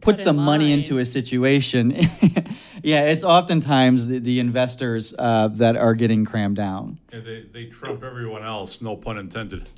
put 0.00 0.12
Cut 0.12 0.18
in 0.20 0.24
some 0.24 0.36
money 0.36 0.70
into 0.70 0.98
a 0.98 1.04
situation, 1.04 1.90
yeah, 2.84 3.06
it's 3.06 3.24
oftentimes 3.24 4.06
the, 4.06 4.20
the 4.20 4.38
investors 4.38 5.12
uh, 5.18 5.48
that 5.54 5.76
are 5.76 5.94
getting 5.94 6.24
crammed 6.24 6.54
down. 6.54 7.00
Yeah, 7.12 7.20
they, 7.20 7.40
they 7.52 7.64
trump 7.66 8.04
everyone 8.04 8.44
else, 8.44 8.80
no 8.80 8.96
pun 8.96 9.18
intended. 9.18 9.68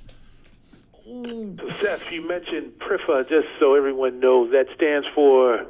Seth, 1.81 2.13
you 2.13 2.29
mentioned 2.29 2.73
PRIFA, 2.79 3.27
just 3.27 3.47
so 3.59 3.75
everyone 3.75 4.21
knows, 4.21 4.53
that 4.53 4.67
stands 4.75 5.07
for, 5.15 5.65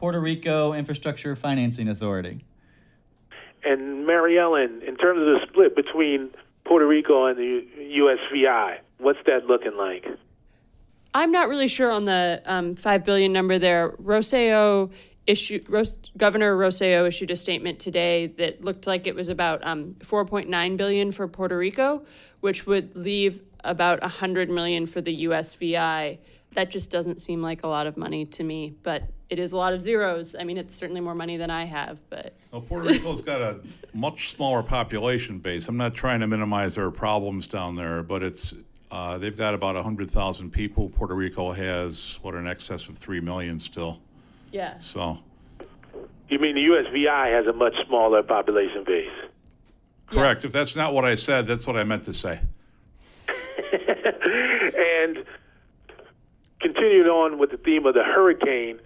Puerto 0.00 0.18
Rico 0.18 0.72
Infrastructure 0.72 1.36
Financing 1.36 1.86
Authority. 1.86 2.42
and 3.62 4.06
Mary 4.06 4.38
Ellen, 4.38 4.80
in 4.80 4.96
terms 4.96 5.20
of 5.20 5.26
the 5.26 5.40
split 5.46 5.76
between 5.76 6.30
Puerto 6.64 6.86
Rico 6.86 7.26
and 7.26 7.36
the 7.36 7.66
USVI, 7.78 8.78
what's 8.96 9.18
that 9.26 9.44
looking 9.44 9.76
like? 9.76 10.06
I'm 11.12 11.30
not 11.30 11.50
really 11.50 11.68
sure 11.68 11.90
on 11.90 12.06
the 12.06 12.40
um, 12.46 12.76
five 12.76 13.04
billion 13.04 13.30
number 13.30 13.58
there. 13.58 13.90
Rosselló 14.02 14.90
issued 15.26 15.68
Ros- 15.68 15.98
Governor 16.16 16.56
Rosselló 16.56 17.06
issued 17.06 17.30
a 17.30 17.36
statement 17.36 17.78
today 17.78 18.28
that 18.38 18.64
looked 18.64 18.86
like 18.86 19.06
it 19.06 19.14
was 19.14 19.28
about 19.28 19.60
um, 19.66 19.94
4.9 19.98 20.78
billion 20.78 21.12
for 21.12 21.28
Puerto 21.28 21.58
Rico, 21.58 22.06
which 22.40 22.66
would 22.66 22.96
leave 22.96 23.42
about 23.64 24.00
100 24.00 24.48
million 24.48 24.86
for 24.86 25.02
the 25.02 25.24
USVI. 25.24 26.16
That 26.52 26.70
just 26.70 26.90
doesn't 26.90 27.20
seem 27.20 27.42
like 27.42 27.62
a 27.62 27.68
lot 27.68 27.86
of 27.86 27.96
money 27.96 28.24
to 28.26 28.42
me, 28.42 28.74
but 28.82 29.04
it 29.28 29.38
is 29.38 29.52
a 29.52 29.56
lot 29.56 29.72
of 29.72 29.80
zeros. 29.80 30.34
I 30.38 30.42
mean, 30.42 30.58
it's 30.58 30.74
certainly 30.74 31.00
more 31.00 31.14
money 31.14 31.36
than 31.36 31.50
I 31.50 31.64
have, 31.64 31.98
but 32.10 32.34
Well, 32.50 32.60
Puerto 32.62 32.88
Rico's 32.88 33.20
got 33.20 33.40
a 33.40 33.60
much 33.94 34.32
smaller 34.34 34.62
population 34.64 35.38
base. 35.38 35.68
I'm 35.68 35.76
not 35.76 35.94
trying 35.94 36.18
to 36.20 36.26
minimize 36.26 36.74
their 36.74 36.90
problems 36.90 37.46
down 37.46 37.76
there, 37.76 38.02
but 38.02 38.24
it's 38.24 38.52
uh, 38.90 39.18
they've 39.18 39.36
got 39.36 39.54
about 39.54 39.76
100,000 39.76 40.50
people. 40.50 40.88
Puerto 40.88 41.14
Rico 41.14 41.52
has 41.52 42.18
what 42.22 42.34
in 42.34 42.48
excess 42.48 42.88
of 42.88 42.98
3 42.98 43.20
million 43.20 43.60
still. 43.60 44.00
yeah. 44.50 44.76
So, 44.78 45.18
You 46.28 46.40
mean 46.40 46.56
the 46.56 46.64
USVI 46.64 47.32
has 47.32 47.46
a 47.46 47.52
much 47.52 47.74
smaller 47.86 48.22
population 48.24 48.82
base? 48.84 49.08
correct. 50.06 50.40
Yes. 50.40 50.46
If 50.46 50.52
that's 50.52 50.74
not 50.74 50.92
what 50.92 51.04
I 51.04 51.14
said, 51.14 51.46
that's 51.46 51.68
what 51.68 51.76
I 51.76 51.84
meant 51.84 52.02
to 52.06 52.12
say. 52.12 52.40
and 53.72 55.24
continuing 56.60 57.08
on 57.08 57.38
with 57.38 57.50
the 57.50 57.56
theme 57.56 57.86
of 57.86 57.94
the 57.94 58.04
hurricane, 58.04 58.78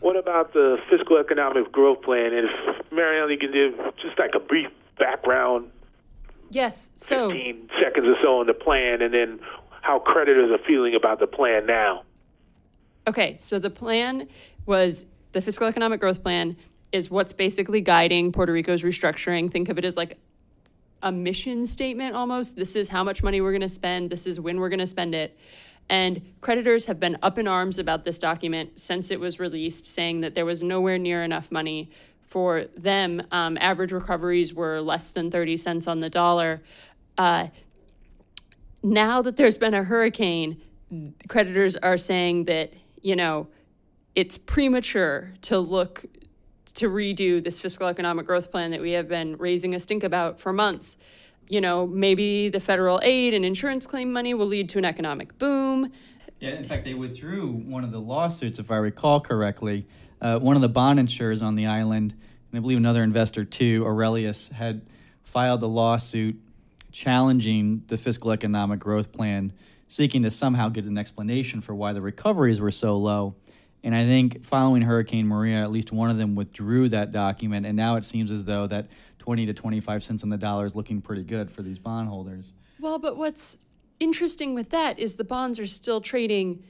what 0.00 0.16
about 0.16 0.52
the 0.52 0.78
fiscal 0.90 1.18
economic 1.18 1.70
growth 1.70 2.02
plan? 2.02 2.32
And 2.32 2.48
if 2.48 2.92
Marianne, 2.92 3.30
you 3.30 3.38
can 3.38 3.52
give 3.52 3.74
just 3.96 4.18
like 4.18 4.32
a 4.34 4.40
brief 4.40 4.68
background, 4.98 5.70
Yes. 6.52 6.90
So 6.96 7.30
15 7.30 7.70
seconds 7.82 8.06
or 8.06 8.16
so 8.22 8.40
on 8.40 8.46
the 8.46 8.54
plan, 8.54 9.00
and 9.00 9.12
then 9.12 9.40
how 9.80 9.98
creditors 9.98 10.50
are 10.50 10.62
feeling 10.64 10.94
about 10.94 11.18
the 11.18 11.26
plan 11.26 11.66
now. 11.66 12.04
Okay, 13.06 13.36
so 13.40 13.58
the 13.58 13.70
plan 13.70 14.28
was 14.66 15.06
the 15.32 15.40
fiscal 15.40 15.66
economic 15.66 15.98
growth 16.00 16.22
plan 16.22 16.56
is 16.92 17.10
what's 17.10 17.32
basically 17.32 17.80
guiding 17.80 18.32
Puerto 18.32 18.52
Rico's 18.52 18.82
restructuring. 18.82 19.50
Think 19.50 19.70
of 19.70 19.78
it 19.78 19.84
as 19.84 19.96
like 19.96 20.18
a 21.02 21.10
mission 21.10 21.66
statement 21.66 22.14
almost. 22.14 22.54
This 22.54 22.76
is 22.76 22.86
how 22.86 23.02
much 23.02 23.22
money 23.22 23.40
we're 23.40 23.50
going 23.50 23.62
to 23.62 23.68
spend, 23.68 24.10
this 24.10 24.26
is 24.26 24.38
when 24.38 24.60
we're 24.60 24.68
going 24.68 24.78
to 24.78 24.86
spend 24.86 25.14
it. 25.14 25.38
And 25.88 26.22
creditors 26.40 26.86
have 26.86 26.98
been 26.98 27.18
up 27.22 27.38
in 27.38 27.46
arms 27.46 27.78
about 27.78 28.04
this 28.04 28.18
document 28.18 28.78
since 28.78 29.10
it 29.10 29.20
was 29.20 29.38
released, 29.38 29.86
saying 29.86 30.20
that 30.22 30.34
there 30.34 30.46
was 30.46 30.62
nowhere 30.62 30.98
near 30.98 31.22
enough 31.22 31.50
money 31.50 31.90
for 32.28 32.64
them. 32.76 33.22
Um, 33.30 33.58
average 33.60 33.92
recoveries 33.92 34.54
were 34.54 34.80
less 34.80 35.10
than 35.10 35.30
30 35.30 35.56
cents 35.58 35.86
on 35.86 36.00
the 36.00 36.08
dollar. 36.08 36.62
Uh, 37.18 37.48
now 38.82 39.22
that 39.22 39.36
there's 39.36 39.58
been 39.58 39.74
a 39.74 39.84
hurricane, 39.84 40.60
creditors 41.28 41.76
are 41.76 41.98
saying 41.98 42.46
that, 42.46 42.72
you 43.02 43.16
know, 43.16 43.48
it's 44.14 44.38
premature 44.38 45.32
to 45.42 45.58
look 45.58 46.04
to 46.74 46.88
redo 46.88 47.42
this 47.42 47.60
fiscal 47.60 47.86
economic 47.86 48.26
growth 48.26 48.50
plan 48.50 48.70
that 48.70 48.80
we 48.80 48.92
have 48.92 49.08
been 49.08 49.36
raising 49.36 49.74
a 49.74 49.80
stink 49.80 50.04
about 50.04 50.40
for 50.40 50.52
months. 50.52 50.96
You 51.52 51.60
know, 51.60 51.86
maybe 51.86 52.48
the 52.48 52.60
federal 52.60 52.98
aid 53.02 53.34
and 53.34 53.44
insurance 53.44 53.86
claim 53.86 54.10
money 54.10 54.32
will 54.32 54.46
lead 54.46 54.70
to 54.70 54.78
an 54.78 54.86
economic 54.86 55.36
boom. 55.36 55.92
Yeah, 56.40 56.52
in 56.52 56.64
fact, 56.64 56.86
they 56.86 56.94
withdrew 56.94 57.46
one 57.46 57.84
of 57.84 57.92
the 57.92 58.00
lawsuits, 58.00 58.58
if 58.58 58.70
I 58.70 58.76
recall 58.76 59.20
correctly. 59.20 59.86
Uh, 60.22 60.38
one 60.38 60.56
of 60.56 60.62
the 60.62 60.70
bond 60.70 60.98
insurers 60.98 61.42
on 61.42 61.54
the 61.54 61.66
island, 61.66 62.12
and 62.12 62.58
I 62.58 62.62
believe 62.62 62.78
another 62.78 63.02
investor 63.02 63.44
too, 63.44 63.84
Aurelius, 63.86 64.48
had 64.48 64.80
filed 65.24 65.62
a 65.62 65.66
lawsuit 65.66 66.40
challenging 66.90 67.82
the 67.86 67.98
fiscal 67.98 68.30
economic 68.30 68.80
growth 68.80 69.12
plan, 69.12 69.52
seeking 69.88 70.22
to 70.22 70.30
somehow 70.30 70.70
get 70.70 70.86
an 70.86 70.96
explanation 70.96 71.60
for 71.60 71.74
why 71.74 71.92
the 71.92 72.00
recoveries 72.00 72.62
were 72.62 72.70
so 72.70 72.96
low. 72.96 73.34
And 73.84 73.94
I 73.94 74.06
think 74.06 74.46
following 74.46 74.80
Hurricane 74.80 75.26
Maria, 75.26 75.62
at 75.62 75.70
least 75.70 75.92
one 75.92 76.08
of 76.08 76.16
them 76.16 76.34
withdrew 76.34 76.88
that 76.90 77.12
document, 77.12 77.66
and 77.66 77.76
now 77.76 77.96
it 77.96 78.06
seems 78.06 78.32
as 78.32 78.44
though 78.44 78.66
that 78.68 78.86
20 79.22 79.46
to 79.46 79.54
25 79.54 80.02
cents 80.02 80.24
on 80.24 80.30
the 80.30 80.36
dollar 80.36 80.66
is 80.66 80.74
looking 80.74 81.00
pretty 81.00 81.22
good 81.22 81.48
for 81.48 81.62
these 81.62 81.78
bondholders 81.78 82.52
Well, 82.80 82.98
but 82.98 83.16
what's 83.16 83.56
interesting 84.00 84.52
with 84.52 84.70
that 84.70 84.98
is 84.98 85.14
the 85.14 85.22
bonds 85.22 85.60
are 85.60 85.66
still 85.68 86.00
trading 86.00 86.60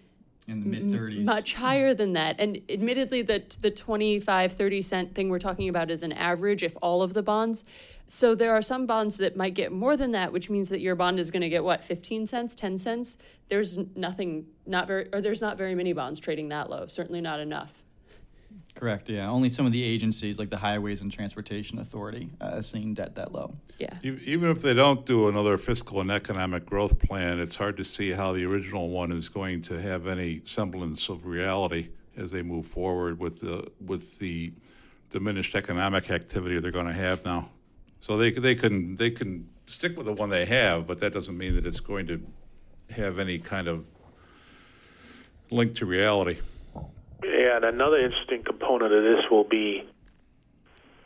in 0.49 0.61
the 0.61 0.69
mid 0.69 0.83
30s. 0.83 1.25
much 1.25 1.55
higher 1.55 1.95
than 1.95 2.13
that. 2.13 2.37
And 2.39 2.61
admittedly, 2.69 3.23
the, 3.23 3.43
the 3.63 3.71
25, 3.71 4.53
30 4.53 4.83
cent 4.83 5.15
thing 5.15 5.31
we're 5.31 5.39
talking 5.39 5.71
about 5.71 5.91
is 5.91 6.03
an 6.03 6.13
average 6.13 6.63
if 6.63 6.77
all 6.83 7.01
of 7.01 7.15
the 7.15 7.23
bonds. 7.23 7.65
So 8.07 8.35
there 8.35 8.53
are 8.53 8.61
some 8.61 8.85
bonds 8.85 9.17
that 9.17 9.35
might 9.35 9.55
get 9.55 9.73
more 9.73 9.97
than 9.97 10.11
that, 10.13 10.31
which 10.31 10.51
means 10.51 10.69
that 10.69 10.81
your 10.81 10.95
bond 10.95 11.19
is 11.19 11.31
going 11.31 11.43
to 11.43 11.49
get 11.49 11.65
what, 11.65 11.83
15 11.83 12.27
cents, 12.27 12.55
10 12.55 12.77
cents? 12.77 13.17
There's 13.49 13.79
nothing, 13.97 14.45
not 14.67 14.87
very, 14.89 15.09
or 15.15 15.23
there's 15.23 15.41
not 15.41 15.57
very 15.57 15.75
many 15.75 15.95
bonds 15.95 16.21
trading 16.21 16.51
that 16.51 16.69
low. 16.69 16.87
Certainly 16.87 17.23
not 17.23 17.41
enough. 17.41 17.82
Correct. 18.75 19.09
Yeah, 19.09 19.29
only 19.31 19.49
some 19.49 19.67
of 19.67 19.73
the 19.73 19.83
agencies 19.83 20.39
like 20.39 20.51
the 20.51 20.57
Highways 20.57 21.03
and 21.03 21.13
Transportation 21.13 21.79
Authority 21.79 22.31
uh, 22.41 22.61
seeing 22.63 22.95
debt 22.95 23.15
that 23.17 23.31
low. 23.33 23.55
Yeah. 23.79 23.95
E- 24.03 24.19
Even 24.25 24.51
if 24.51 24.63
they 24.63 24.75
don't 24.75 25.05
do 25.07 25.29
another 25.29 25.57
fiscal 25.59 26.01
and 26.01 26.11
economic 26.11 26.65
growth 26.67 26.99
plan, 26.99 27.39
it's 27.39 27.55
hard 27.57 27.77
to 27.77 27.85
see 27.85 28.11
how 28.13 28.33
the 28.33 28.45
original 28.45 28.89
one 28.89 29.13
is 29.13 29.29
going 29.29 29.63
to 29.63 29.81
have 29.81 30.07
any 30.07 30.41
semblance 30.47 31.09
of 31.11 31.27
reality 31.27 31.89
as 32.17 32.31
they 32.31 32.43
move 32.43 32.67
forward 32.67 33.19
with 33.21 33.41
the 33.41 33.71
with 33.87 34.19
the 34.19 34.53
diminished 35.11 35.55
economic 35.55 36.11
activity 36.11 36.59
they're 36.59 36.71
going 36.71 36.87
to 36.87 36.93
have 36.93 37.25
now. 37.25 37.51
So 38.01 38.17
they 38.17 38.31
they 38.33 38.55
can 38.55 38.97
they 38.97 39.11
can 39.11 39.49
stick 39.67 39.97
with 39.97 40.07
the 40.07 40.13
one 40.13 40.29
they 40.31 40.47
have, 40.47 40.87
but 40.87 40.99
that 41.01 41.13
doesn't 41.15 41.37
mean 41.37 41.55
that 41.57 41.67
it's 41.67 41.81
going 41.81 42.07
to 42.09 42.21
have 42.91 43.19
any 43.19 43.39
kind 43.39 43.69
of 43.69 43.85
link 45.51 45.75
to 45.77 45.87
reality. 45.87 46.39
And 47.23 47.65
another 47.65 47.99
interesting 47.99 48.43
component 48.43 48.93
of 48.93 49.03
this 49.03 49.31
will 49.31 49.45
be 49.45 49.89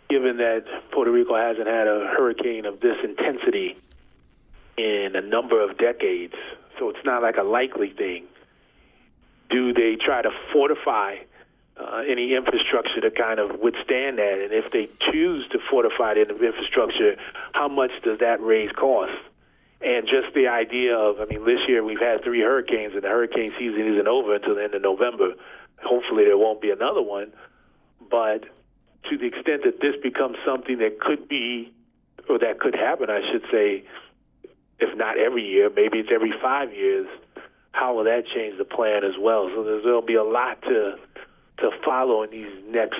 given 0.08 0.38
that 0.38 0.64
Puerto 0.92 1.10
Rico 1.10 1.36
hasn't 1.36 1.66
had 1.66 1.86
a 1.86 2.14
hurricane 2.16 2.64
of 2.64 2.80
this 2.80 2.96
intensity 3.02 3.76
in 4.76 5.12
a 5.14 5.20
number 5.20 5.62
of 5.62 5.78
decades, 5.78 6.34
so 6.78 6.90
it's 6.90 7.04
not 7.04 7.22
like 7.22 7.36
a 7.36 7.42
likely 7.42 7.90
thing. 7.90 8.24
Do 9.50 9.72
they 9.72 9.96
try 9.96 10.22
to 10.22 10.30
fortify 10.52 11.16
uh, 11.76 12.02
any 12.08 12.34
infrastructure 12.34 13.00
to 13.00 13.10
kind 13.10 13.38
of 13.38 13.58
withstand 13.60 14.18
that? 14.18 14.38
And 14.42 14.52
if 14.52 14.70
they 14.72 14.88
choose 15.10 15.46
to 15.52 15.58
fortify 15.70 16.14
the 16.14 16.22
infrastructure, 16.22 17.16
how 17.52 17.68
much 17.68 17.90
does 18.04 18.18
that 18.20 18.40
raise 18.40 18.70
costs? 18.72 19.16
And 19.80 20.06
just 20.06 20.34
the 20.34 20.48
idea 20.48 20.96
of, 20.96 21.20
I 21.20 21.26
mean, 21.26 21.44
this 21.44 21.60
year 21.68 21.84
we've 21.84 22.00
had 22.00 22.24
three 22.24 22.40
hurricanes, 22.40 22.94
and 22.94 23.02
the 23.02 23.08
hurricane 23.08 23.52
season 23.58 23.92
isn't 23.92 24.08
over 24.08 24.34
until 24.34 24.54
the 24.54 24.64
end 24.64 24.74
of 24.74 24.82
November. 24.82 25.34
Hopefully, 25.82 26.24
there 26.24 26.38
won't 26.38 26.60
be 26.60 26.70
another 26.70 27.02
one. 27.02 27.32
But 28.10 28.44
to 29.10 29.18
the 29.18 29.26
extent 29.26 29.62
that 29.64 29.80
this 29.80 29.94
becomes 30.02 30.36
something 30.44 30.78
that 30.78 31.00
could 31.00 31.28
be, 31.28 31.72
or 32.28 32.38
that 32.38 32.60
could 32.60 32.74
happen, 32.74 33.08
I 33.10 33.20
should 33.30 33.44
say, 33.50 33.84
if 34.78 34.96
not 34.96 35.18
every 35.18 35.46
year, 35.46 35.70
maybe 35.74 35.98
it's 35.98 36.10
every 36.12 36.32
five 36.42 36.72
years, 36.72 37.06
how 37.72 37.94
will 37.94 38.04
that 38.04 38.24
change 38.34 38.58
the 38.58 38.64
plan 38.64 39.04
as 39.04 39.14
well? 39.20 39.50
So 39.54 39.62
there'll 39.62 40.02
be 40.02 40.14
a 40.14 40.24
lot 40.24 40.62
to 40.62 40.96
to 41.58 41.70
follow 41.82 42.22
in 42.22 42.30
these 42.30 42.52
next 42.68 42.98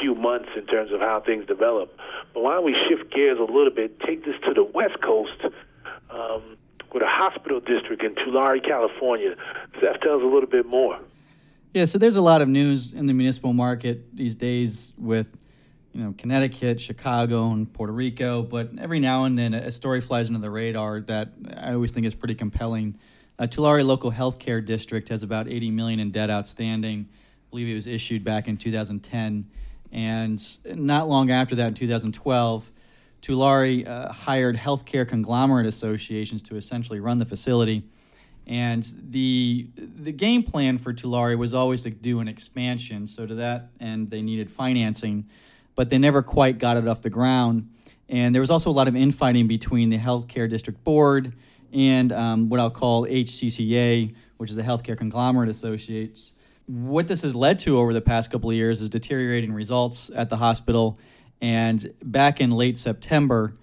few 0.00 0.16
months 0.16 0.48
in 0.56 0.66
terms 0.66 0.90
of 0.90 0.98
how 0.98 1.20
things 1.20 1.46
develop. 1.46 1.96
But 2.32 2.42
why 2.42 2.54
don't 2.54 2.64
we 2.64 2.74
shift 2.88 3.12
gears 3.12 3.38
a 3.38 3.42
little 3.42 3.70
bit, 3.70 4.00
take 4.00 4.24
this 4.24 4.34
to 4.46 4.52
the 4.52 4.64
West 4.64 5.00
Coast 5.00 5.40
um, 6.10 6.56
with 6.92 7.04
a 7.04 7.08
hospital 7.08 7.60
district 7.60 8.02
in 8.02 8.16
Tulare, 8.16 8.58
California. 8.58 9.36
Seth 9.80 10.00
tells 10.00 10.22
a 10.22 10.26
little 10.26 10.48
bit 10.48 10.66
more. 10.66 10.98
Yeah, 11.74 11.86
so 11.86 11.98
there's 11.98 12.14
a 12.14 12.22
lot 12.22 12.40
of 12.40 12.48
news 12.48 12.92
in 12.92 13.08
the 13.08 13.12
municipal 13.12 13.52
market 13.52 14.14
these 14.14 14.36
days 14.36 14.92
with, 14.96 15.36
you 15.92 16.04
know, 16.04 16.14
Connecticut, 16.16 16.80
Chicago, 16.80 17.50
and 17.50 17.70
Puerto 17.72 17.92
Rico. 17.92 18.44
But 18.44 18.70
every 18.78 19.00
now 19.00 19.24
and 19.24 19.36
then, 19.36 19.54
a 19.54 19.72
story 19.72 20.00
flies 20.00 20.28
under 20.28 20.38
the 20.38 20.50
radar 20.50 21.00
that 21.00 21.30
I 21.56 21.72
always 21.72 21.90
think 21.90 22.06
is 22.06 22.14
pretty 22.14 22.36
compelling. 22.36 22.96
Uh, 23.40 23.48
Tulare 23.48 23.82
Local 23.82 24.12
Healthcare 24.12 24.64
District 24.64 25.08
has 25.08 25.24
about 25.24 25.48
80 25.48 25.72
million 25.72 25.98
in 25.98 26.12
debt 26.12 26.30
outstanding. 26.30 27.08
I 27.10 27.50
believe 27.50 27.66
it 27.66 27.74
was 27.74 27.88
issued 27.88 28.22
back 28.22 28.46
in 28.46 28.56
2010, 28.56 29.50
and 29.90 30.58
not 30.76 31.08
long 31.08 31.32
after 31.32 31.56
that, 31.56 31.66
in 31.66 31.74
2012, 31.74 32.70
Tulare 33.20 33.82
uh, 33.84 34.12
hired 34.12 34.56
healthcare 34.56 35.08
conglomerate 35.08 35.66
associations 35.66 36.40
to 36.44 36.54
essentially 36.54 37.00
run 37.00 37.18
the 37.18 37.26
facility. 37.26 37.82
And 38.46 38.86
the 39.10 39.68
the 39.76 40.12
game 40.12 40.42
plan 40.42 40.78
for 40.78 40.92
Tulare 40.92 41.36
was 41.36 41.54
always 41.54 41.80
to 41.82 41.90
do 41.90 42.20
an 42.20 42.28
expansion. 42.28 43.06
So 43.06 43.26
to 43.26 43.34
that 43.36 43.68
end, 43.80 44.10
they 44.10 44.20
needed 44.20 44.50
financing, 44.50 45.26
but 45.74 45.88
they 45.88 45.98
never 45.98 46.22
quite 46.22 46.58
got 46.58 46.76
it 46.76 46.86
off 46.86 47.00
the 47.00 47.10
ground. 47.10 47.70
And 48.08 48.34
there 48.34 48.40
was 48.40 48.50
also 48.50 48.70
a 48.70 48.72
lot 48.72 48.86
of 48.86 48.94
infighting 48.94 49.46
between 49.46 49.88
the 49.88 49.98
healthcare 49.98 50.48
district 50.48 50.84
board 50.84 51.32
and 51.72 52.12
um, 52.12 52.48
what 52.48 52.60
I'll 52.60 52.70
call 52.70 53.06
HCCA, 53.06 54.14
which 54.36 54.50
is 54.50 54.56
the 54.56 54.62
Healthcare 54.62 54.96
Conglomerate 54.96 55.48
Associates. 55.48 56.32
What 56.66 57.08
this 57.08 57.22
has 57.22 57.34
led 57.34 57.58
to 57.60 57.78
over 57.78 57.92
the 57.92 58.00
past 58.00 58.30
couple 58.30 58.50
of 58.50 58.56
years 58.56 58.80
is 58.80 58.88
deteriorating 58.88 59.52
results 59.52 60.10
at 60.14 60.30
the 60.30 60.36
hospital. 60.36 60.98
And 61.40 61.92
back 62.02 62.40
in 62.40 62.52
late 62.52 62.78
September, 62.78 63.56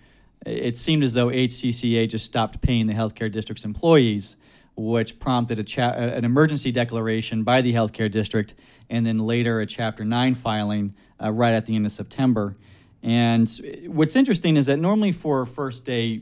it 0.46 0.78
seemed 0.78 1.04
as 1.04 1.14
though 1.14 1.28
HCCA 1.28 2.10
just 2.10 2.26
stopped 2.26 2.62
paying 2.62 2.88
the 2.88 2.94
healthcare 2.94 3.32
district's 3.32 3.64
employees, 3.64 4.36
which 4.76 5.20
prompted 5.20 5.60
a 5.60 5.64
cha- 5.64 5.92
an 5.92 6.26
emergency 6.26 6.72
declaration 6.72 7.44
by 7.44 7.62
the 7.62 7.74
healthcare 7.74 8.10
district 8.10 8.56
and 8.90 9.06
then 9.06 9.20
later 9.20 9.62
a 9.62 9.66
Chapter 9.66 10.04
9 10.04 10.36
filing 10.36 10.94
uh, 11.22 11.32
right 11.32 11.54
at 11.54 11.66
the 11.66 11.76
end 11.76 11.86
of 11.86 11.92
September. 11.92 12.56
And 13.04 13.50
what's 13.88 14.16
interesting 14.16 14.58
is 14.58 14.68
that 14.68 14.78
normally 14.78 15.12
for 15.12 15.46
first 15.46 15.86
day 15.86 16.22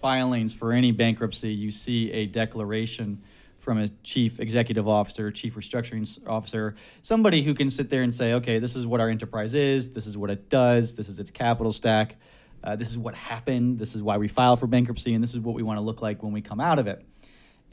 filings 0.00 0.52
for 0.52 0.72
any 0.72 0.92
bankruptcy, 0.92 1.52
you 1.52 1.70
see 1.70 2.10
a 2.12 2.26
declaration 2.26 3.20
from 3.58 3.78
a 3.78 3.88
chief 4.02 4.38
executive 4.38 4.86
officer, 4.86 5.30
chief 5.30 5.54
restructuring 5.54 6.06
officer, 6.28 6.76
somebody 7.00 7.42
who 7.42 7.54
can 7.54 7.70
sit 7.70 7.88
there 7.88 8.02
and 8.02 8.14
say, 8.14 8.34
okay, 8.34 8.58
this 8.58 8.76
is 8.76 8.86
what 8.86 9.00
our 9.00 9.08
enterprise 9.08 9.54
is, 9.54 9.90
this 9.90 10.06
is 10.06 10.18
what 10.18 10.28
it 10.28 10.50
does, 10.50 10.94
this 10.94 11.08
is 11.08 11.18
its 11.18 11.30
capital 11.30 11.72
stack, 11.72 12.16
uh, 12.62 12.76
this 12.76 12.90
is 12.90 12.98
what 12.98 13.14
happened, 13.14 13.78
this 13.78 13.94
is 13.94 14.02
why 14.02 14.18
we 14.18 14.28
filed 14.28 14.60
for 14.60 14.66
bankruptcy, 14.66 15.14
and 15.14 15.24
this 15.24 15.32
is 15.32 15.40
what 15.40 15.54
we 15.54 15.62
want 15.62 15.78
to 15.78 15.80
look 15.80 16.02
like 16.02 16.22
when 16.22 16.32
we 16.32 16.42
come 16.42 16.60
out 16.60 16.78
of 16.78 16.86
it. 16.86 17.02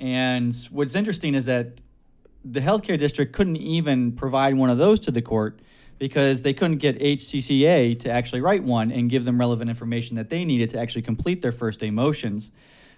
And 0.01 0.53
what's 0.71 0.95
interesting 0.95 1.35
is 1.35 1.45
that 1.45 1.79
the 2.43 2.59
healthcare 2.59 2.97
district 2.97 3.33
couldn't 3.33 3.57
even 3.57 4.11
provide 4.13 4.55
one 4.55 4.71
of 4.71 4.79
those 4.79 4.99
to 5.01 5.11
the 5.11 5.21
court 5.21 5.59
because 5.99 6.41
they 6.41 6.53
couldn't 6.53 6.79
get 6.79 6.99
HCCA 6.99 7.99
to 7.99 8.09
actually 8.09 8.41
write 8.41 8.63
one 8.63 8.91
and 8.91 9.11
give 9.11 9.23
them 9.25 9.39
relevant 9.39 9.69
information 9.69 10.15
that 10.15 10.31
they 10.31 10.43
needed 10.43 10.71
to 10.71 10.79
actually 10.79 11.03
complete 11.03 11.43
their 11.43 11.51
first 11.51 11.79
day 11.79 11.91
motions. 11.91 12.49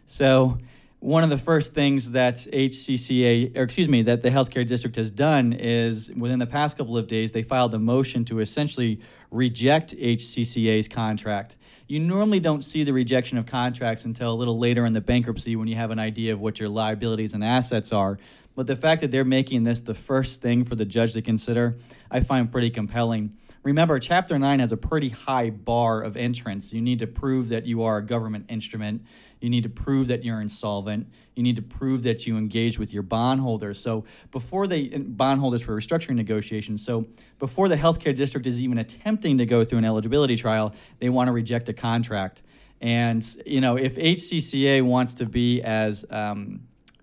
So, 0.06 0.58
one 1.02 1.22
of 1.22 1.30
the 1.30 1.38
first 1.38 1.74
things 1.74 2.12
that 2.12 2.38
HCCA, 2.38 3.58
or 3.58 3.64
excuse 3.64 3.90
me, 3.90 4.04
that 4.04 4.22
the 4.22 4.30
healthcare 4.30 4.66
district 4.66 4.96
has 4.96 5.12
done 5.12 5.52
is 5.52 6.10
within 6.16 6.40
the 6.40 6.48
past 6.48 6.78
couple 6.78 6.98
of 6.98 7.08
days, 7.08 7.34
they 7.34 7.44
filed 7.44 7.74
a 7.74 7.80
motion 7.80 8.24
to 8.24 8.40
essentially 8.40 9.02
reject 9.30 9.94
HCCA's 9.98 10.88
contract. 10.88 11.58
You 11.94 12.00
normally 12.00 12.40
don't 12.40 12.66
see 12.66 12.84
the 12.84 12.92
rejection 12.92 13.38
of 13.38 13.46
contracts 13.46 14.06
until 14.06 14.34
a 14.34 14.34
little 14.34 14.58
later 14.58 14.88
in 14.88 14.94
the 14.94 15.00
bankruptcy 15.00 15.56
when 15.56 15.68
you 15.68 15.76
have 15.76 15.92
an 15.92 16.00
idea 16.00 16.34
of 16.34 16.40
what 16.40 16.60
your 16.60 16.68
liabilities 16.68 17.36
and 17.36 17.44
assets 17.44 17.94
are. 17.94 18.18
But 18.56 18.66
the 18.66 18.76
fact 18.76 19.02
that 19.02 19.12
they're 19.12 19.24
making 19.24 19.64
this 19.64 19.80
the 19.80 19.94
first 19.94 20.42
thing 20.42 20.64
for 20.64 20.74
the 20.74 20.86
judge 20.86 21.14
to 21.14 21.22
consider, 21.22 21.78
I 22.10 22.22
find 22.22 22.52
pretty 22.52 22.72
compelling. 22.72 23.38
Remember, 23.64 23.98
Chapter 23.98 24.38
9 24.38 24.60
has 24.60 24.74
a 24.74 24.78
pretty 24.78 25.08
high 25.08 25.50
bar 25.50 26.02
of 26.02 26.18
entrance. 26.18 26.74
You 26.74 26.82
need 26.82 27.00
to 27.00 27.08
prove 27.08 27.48
that 27.50 27.66
you 27.66 27.84
are 27.84 27.98
a 27.98 28.06
government 28.06 28.46
instrument. 28.50 29.06
You 29.40 29.50
need 29.50 29.64
to 29.64 29.70
prove 29.70 30.08
that 30.08 30.24
you're 30.26 30.42
insolvent. 30.42 31.08
You 31.36 31.44
need 31.44 31.56
to 31.56 31.62
prove 31.62 32.04
that 32.04 32.28
you 32.28 32.38
engage 32.38 32.78
with 32.78 32.94
your 32.94 33.04
bondholders. 33.04 33.80
So 33.80 34.04
before 34.32 34.68
they 34.68 34.90
bondholders 34.90 35.62
for 35.62 35.76
restructuring 35.76 36.16
negotiations. 36.16 36.84
So 36.84 37.08
before 37.40 37.70
the 37.70 37.78
healthcare 37.78 38.14
district 38.14 38.48
is 38.48 38.60
even 38.60 38.80
attempting 38.80 39.38
to 39.38 39.46
go 39.46 39.64
through 39.64 39.80
an 39.80 39.86
eligibility 39.86 40.36
trial, 40.36 40.74
they 41.00 41.08
want 41.10 41.30
to 41.30 41.32
reject 41.32 41.70
a 41.70 41.74
contract. 41.74 42.42
And 42.82 43.26
you 43.46 43.62
know, 43.62 43.78
if 43.78 43.96
HCCA 43.96 44.82
wants 44.82 45.14
to 45.16 45.26
be 45.26 45.62
as 45.62 46.04
um, 46.10 46.62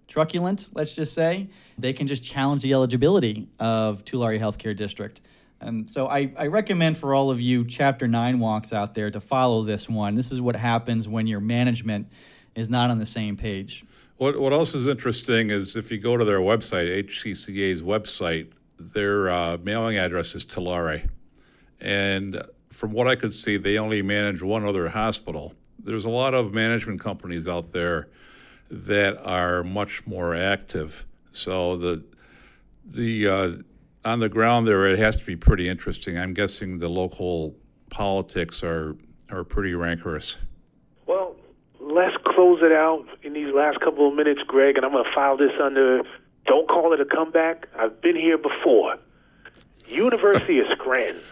truculent, 0.09 0.69
let's 0.75 0.93
just 0.93 1.15
say, 1.15 1.49
they 1.79 1.95
can 1.95 2.07
just 2.07 2.23
challenge 2.23 2.63
the 2.63 2.75
eligibility 2.75 3.49
of 3.59 4.05
Tulare 4.05 4.39
Healthcare 4.39 4.77
District. 4.77 5.23
And 5.61 5.91
so 5.91 6.07
I, 6.07 6.33
I, 6.37 6.47
recommend 6.47 6.97
for 6.97 7.15
all 7.15 7.31
of 7.31 7.41
you 7.41 7.67
Chapter 7.67 8.09
9 8.09 8.39
walks 8.39 8.73
out 8.73 8.95
there 8.95 9.11
to 9.11 9.21
follow 9.21 9.63
this 9.63 9.89
one. 9.89 10.15
This 10.15 10.33
is 10.33 10.41
what 10.41 10.57
happens 10.57 11.07
when 11.07 11.27
your 11.27 11.41
management 11.41 12.09
is 12.55 12.71
not 12.71 12.91
on 12.91 12.99
the 12.99 13.07
same 13.07 13.37
page. 13.37 13.85
What, 14.17 14.41
what 14.41 14.53
else 14.53 14.75
is 14.75 14.87
interesting 14.87 15.51
is 15.51 15.77
if 15.77 15.91
you 15.91 15.99
go 15.99 16.17
to 16.17 16.25
their 16.25 16.41
website, 16.41 17.05
HCCA's 17.07 17.83
website, 17.83 18.51
their 18.79 19.31
uh, 19.31 19.59
mailing 19.63 19.99
address 19.99 20.35
is 20.35 20.45
Tulare. 20.47 21.03
And 21.81 22.43
from 22.71 22.93
what 22.93 23.07
I 23.07 23.15
could 23.15 23.33
see, 23.33 23.57
they 23.57 23.79
only 23.79 24.01
manage 24.01 24.43
one 24.43 24.65
other 24.65 24.89
hospital. 24.89 25.55
There's 25.79 26.05
a 26.05 26.11
lot 26.11 26.35
of 26.35 26.53
management 26.55 27.01
companies 27.01 27.47
out 27.47 27.73
there 27.73 28.09
that 28.71 29.19
are 29.27 29.65
much 29.65 30.07
more 30.07 30.35
active. 30.35 31.05
So 31.33 31.77
the 31.77 32.05
the 32.85 33.29
uh, 33.29 33.53
on 34.05 34.21
the 34.21 34.29
ground 34.29 34.67
there, 34.67 34.87
it 34.87 34.99
has 34.99 35.17
to 35.17 35.27
be 35.27 35.37
pretty 35.37 35.69
interesting. 35.69 36.19
I'm 36.19 36.35
guessing 36.35 36.79
the 36.79 36.89
local 36.89 37.57
politics 37.91 38.63
are 38.63 38.97
are 39.31 39.45
pretty 39.45 39.75
rancorous. 39.75 40.37
Well, 41.07 41.37
let's 41.79 42.17
close 42.25 42.61
it 42.63 42.73
out 42.73 43.07
in 43.23 43.33
these 43.33 43.55
last 43.55 43.81
couple 43.81 44.09
of 44.09 44.15
minutes, 44.15 44.41
Greg, 44.47 44.77
and 44.77 44.85
I'm 44.85 44.93
going 44.93 45.05
to 45.05 45.13
file 45.15 45.37
this 45.37 45.53
under. 45.63 46.03
Don't 46.47 46.69
call 46.69 46.93
it 46.93 47.01
a 47.01 47.05
comeback. 47.05 47.69
I've 47.79 48.01
been 48.01 48.17
here 48.17 48.39
before. 48.39 48.97
University 49.87 50.59
of 50.59 50.67
Scranton. 50.73 51.23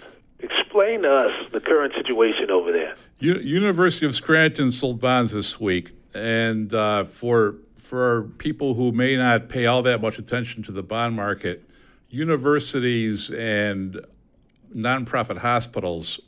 Explain 0.40 1.02
to 1.02 1.12
us 1.14 1.32
the 1.50 1.60
current 1.60 1.92
situation 1.94 2.50
over 2.50 2.70
there. 2.70 2.94
U- 3.18 3.40
University 3.40 4.06
of 4.06 4.14
Scranton 4.14 4.70
sold 4.70 5.00
bonds 5.00 5.32
this 5.32 5.58
week 5.58 5.90
and 6.14 6.72
uh, 6.72 7.04
for 7.04 7.56
for 7.76 8.24
people 8.38 8.74
who 8.74 8.92
may 8.92 9.16
not 9.16 9.48
pay 9.48 9.66
all 9.66 9.82
that 9.82 10.02
much 10.02 10.18
attention 10.18 10.62
to 10.62 10.72
the 10.72 10.82
bond 10.82 11.16
market, 11.16 11.68
universities 12.08 13.30
and 13.30 14.04
nonprofit 14.74 15.38
hospitals 15.38 16.20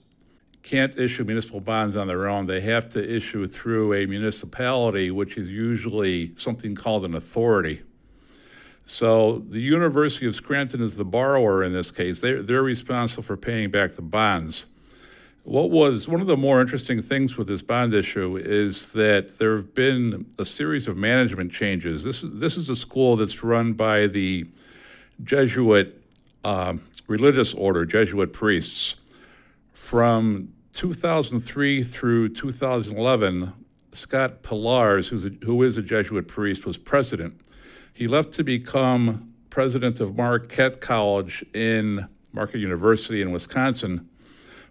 can't 0.63 0.99
issue 0.99 1.25
municipal 1.25 1.61
bonds 1.61 1.97
on 1.97 2.07
their 2.07 2.29
own. 2.29 2.47
They 2.47 2.61
have 2.61 2.91
to 2.91 3.17
issue 3.17 3.47
through 3.47 3.95
a 3.95 4.07
municipality, 4.07 5.11
which 5.11 5.37
is 5.37 5.51
usually 5.51 6.35
something 6.37 6.75
called 6.75 7.05
an 7.05 7.15
authority. 7.15 7.83
So 8.85 9.45
the 9.49 9.61
University 9.61 10.27
of 10.27 10.35
Scranton 10.35 10.83
is 10.83 10.97
the 10.97 11.05
borrower 11.05 11.63
in 11.63 11.73
this 11.73 11.91
case. 11.91 12.21
They're, 12.21 12.43
they're 12.43 12.63
responsible 12.63 13.23
for 13.23 13.37
paying 13.37 13.71
back 13.71 13.95
the 13.95 14.03
bonds. 14.03 14.67
What 15.45 15.71
was 15.71 16.07
one 16.07 16.21
of 16.21 16.27
the 16.27 16.37
more 16.37 16.61
interesting 16.61 17.01
things 17.01 17.37
with 17.37 17.49
this 17.49 17.63
bond 17.63 17.95
issue 17.95 18.37
is 18.37 18.93
that 18.93 19.39
there 19.39 19.57
have 19.57 19.75
been 19.75 20.27
a 20.39 20.45
series 20.45 20.87
of 20.87 20.97
management 20.99 21.51
changes. 21.51 22.05
This 22.05 22.23
this 22.23 22.59
is 22.59 22.69
a 22.69 22.77
school 22.77 23.17
that's 23.17 23.43
run 23.43 23.73
by 23.73 24.07
the 24.07 24.47
Jesuit 25.23 26.03
uh, 26.45 26.75
religious 27.07 27.55
order, 27.55 27.85
Jesuit 27.85 28.33
priests. 28.33 28.97
From 29.73 30.53
2003 30.75 31.83
through 31.83 32.29
2011, 32.31 33.53
Scott 33.93 34.43
Pilarz, 34.43 35.09
who's 35.09 35.25
a, 35.25 35.31
who 35.45 35.63
is 35.63 35.77
a 35.77 35.83
Jesuit 35.83 36.29
priest, 36.29 36.67
was 36.67 36.77
president. 36.77 37.41
He 37.93 38.07
left 38.07 38.33
to 38.35 38.45
become 38.45 39.33
president 39.51 40.01
of 40.01 40.17
Marquette 40.17 40.81
College 40.81 41.45
in 41.55 42.07
Marquette 42.33 42.61
University 42.61 43.21
in 43.21 43.33
Wisconsin 43.33 44.09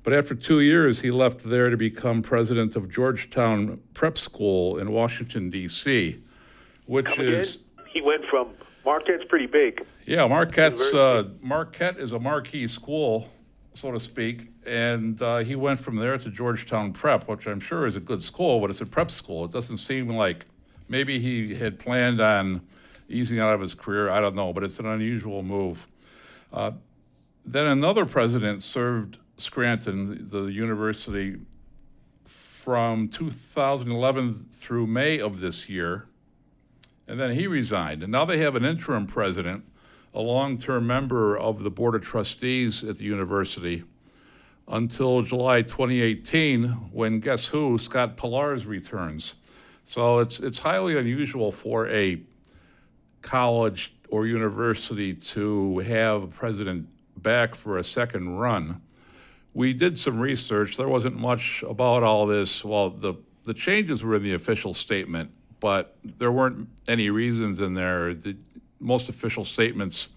but 0.04 0.14
after 0.14 0.34
two 0.34 0.62
years, 0.62 1.02
he 1.02 1.12
left 1.12 1.44
there 1.44 1.70
to 1.70 1.78
become 1.78 2.22
president 2.22 2.76
of 2.76 2.90
Georgetown 2.90 3.80
Prep 3.94 4.18
School 4.18 4.78
in 4.78 4.92
Washington, 4.92 5.50
D.C., 5.50 6.22
which 6.86 7.20
is. 7.20 7.60
He 7.88 8.02
went 8.02 8.26
from 8.26 8.50
Marquette's 8.86 9.26
pretty 9.28 9.46
big. 9.46 9.86
Yeah, 10.06 10.26
Marquette's 10.28 10.94
uh, 10.94 11.30
Marquette 11.42 11.98
is 11.98 12.12
a 12.12 12.20
marquee 12.20 12.68
school, 12.68 13.30
so 13.74 13.92
to 13.92 14.00
speak, 14.00 14.52
and 14.66 15.22
uh, 15.22 15.40
he 15.40 15.56
went 15.56 15.80
from 15.80 15.98
there 15.98 16.18
to 16.18 16.30
Georgetown 16.30 16.94
Prep, 16.94 17.28
which 17.28 17.48
I'm 17.48 17.60
sure 17.60 17.86
is 17.86 17.96
a 17.96 18.00
good 18.00 18.24
school, 18.24 18.60
but 18.60 18.70
it's 18.70 18.82
a 18.82 18.86
prep 18.86 19.12
school. 19.12 19.46
It 19.46 19.52
doesn't 19.52 19.78
seem 19.78 20.10
like 20.10 20.46
maybe 20.88 21.20
he 21.20 21.54
had 21.54 21.80
planned 21.80 22.20
on 22.20 22.62
easing 23.10 23.40
out 23.40 23.54
of 23.54 23.62
his 23.62 23.74
career. 23.74 24.10
I 24.10 24.22
don't 24.22 24.36
know, 24.36 24.54
but 24.54 24.64
it's 24.64 24.80
an 24.80 24.86
unusual 24.86 25.44
move. 25.44 25.88
Uh, 26.52 26.72
then 27.46 27.66
another 27.66 28.06
president 28.06 28.64
served 28.64 29.18
Scranton, 29.38 30.28
the 30.30 30.46
university, 30.46 31.38
from 32.26 33.08
2011 33.08 34.48
through 34.52 34.86
May 34.86 35.20
of 35.20 35.40
this 35.40 35.70
year, 35.70 36.06
and 37.10 37.20
then 37.20 37.32
he 37.32 37.48
resigned. 37.48 38.04
And 38.04 38.12
now 38.12 38.24
they 38.24 38.38
have 38.38 38.56
an 38.56 38.64
interim 38.64 39.08
president, 39.08 39.66
a 40.14 40.22
long 40.22 40.60
term 40.60 40.86
member 40.86 41.36
of 41.36 41.64
the 41.64 41.72
Board 41.72 41.96
of 41.96 42.04
Trustees 42.04 42.84
at 42.84 42.98
the 42.98 43.04
university, 43.04 43.84
until 44.68 45.24
July 45.24 45.64
2018, 45.64 46.66
when 46.92 47.20
guess 47.20 47.48
who? 47.48 47.80
Scott 47.80 48.16
Pilarz 48.16 48.68
returns. 48.68 49.34
So 49.86 50.20
it's, 50.20 50.40
it's 50.40 50.60
highly 50.60 50.98
unusual 50.98 51.52
for 51.52 51.90
a 51.90 52.22
college 53.24 53.96
or 54.10 54.28
university 54.28 55.16
to 55.16 55.80
have 55.80 56.24
a 56.24 56.28
president 56.28 56.88
back 57.18 57.56
for 57.56 57.80
a 57.80 57.84
second 57.84 58.38
run. 58.38 58.82
We 59.56 59.74
did 59.74 59.98
some 59.98 60.20
research. 60.20 60.78
There 60.78 60.88
wasn't 60.88 61.18
much 61.18 61.64
about 61.68 62.04
all 62.04 62.28
this. 62.28 62.64
Well, 62.64 62.92
the, 62.92 63.16
the 63.46 63.56
changes 63.56 64.04
were 64.04 64.16
in 64.16 64.22
the 64.22 64.36
official 64.36 64.76
statement, 64.76 65.32
but 65.60 65.96
there 66.04 66.32
weren't 66.32 66.68
any 66.88 67.10
reasons 67.10 67.60
in 67.60 67.74
there. 67.74 68.14
The, 68.14 68.36
most 68.80 69.10
official 69.10 69.44
statements 69.44 70.08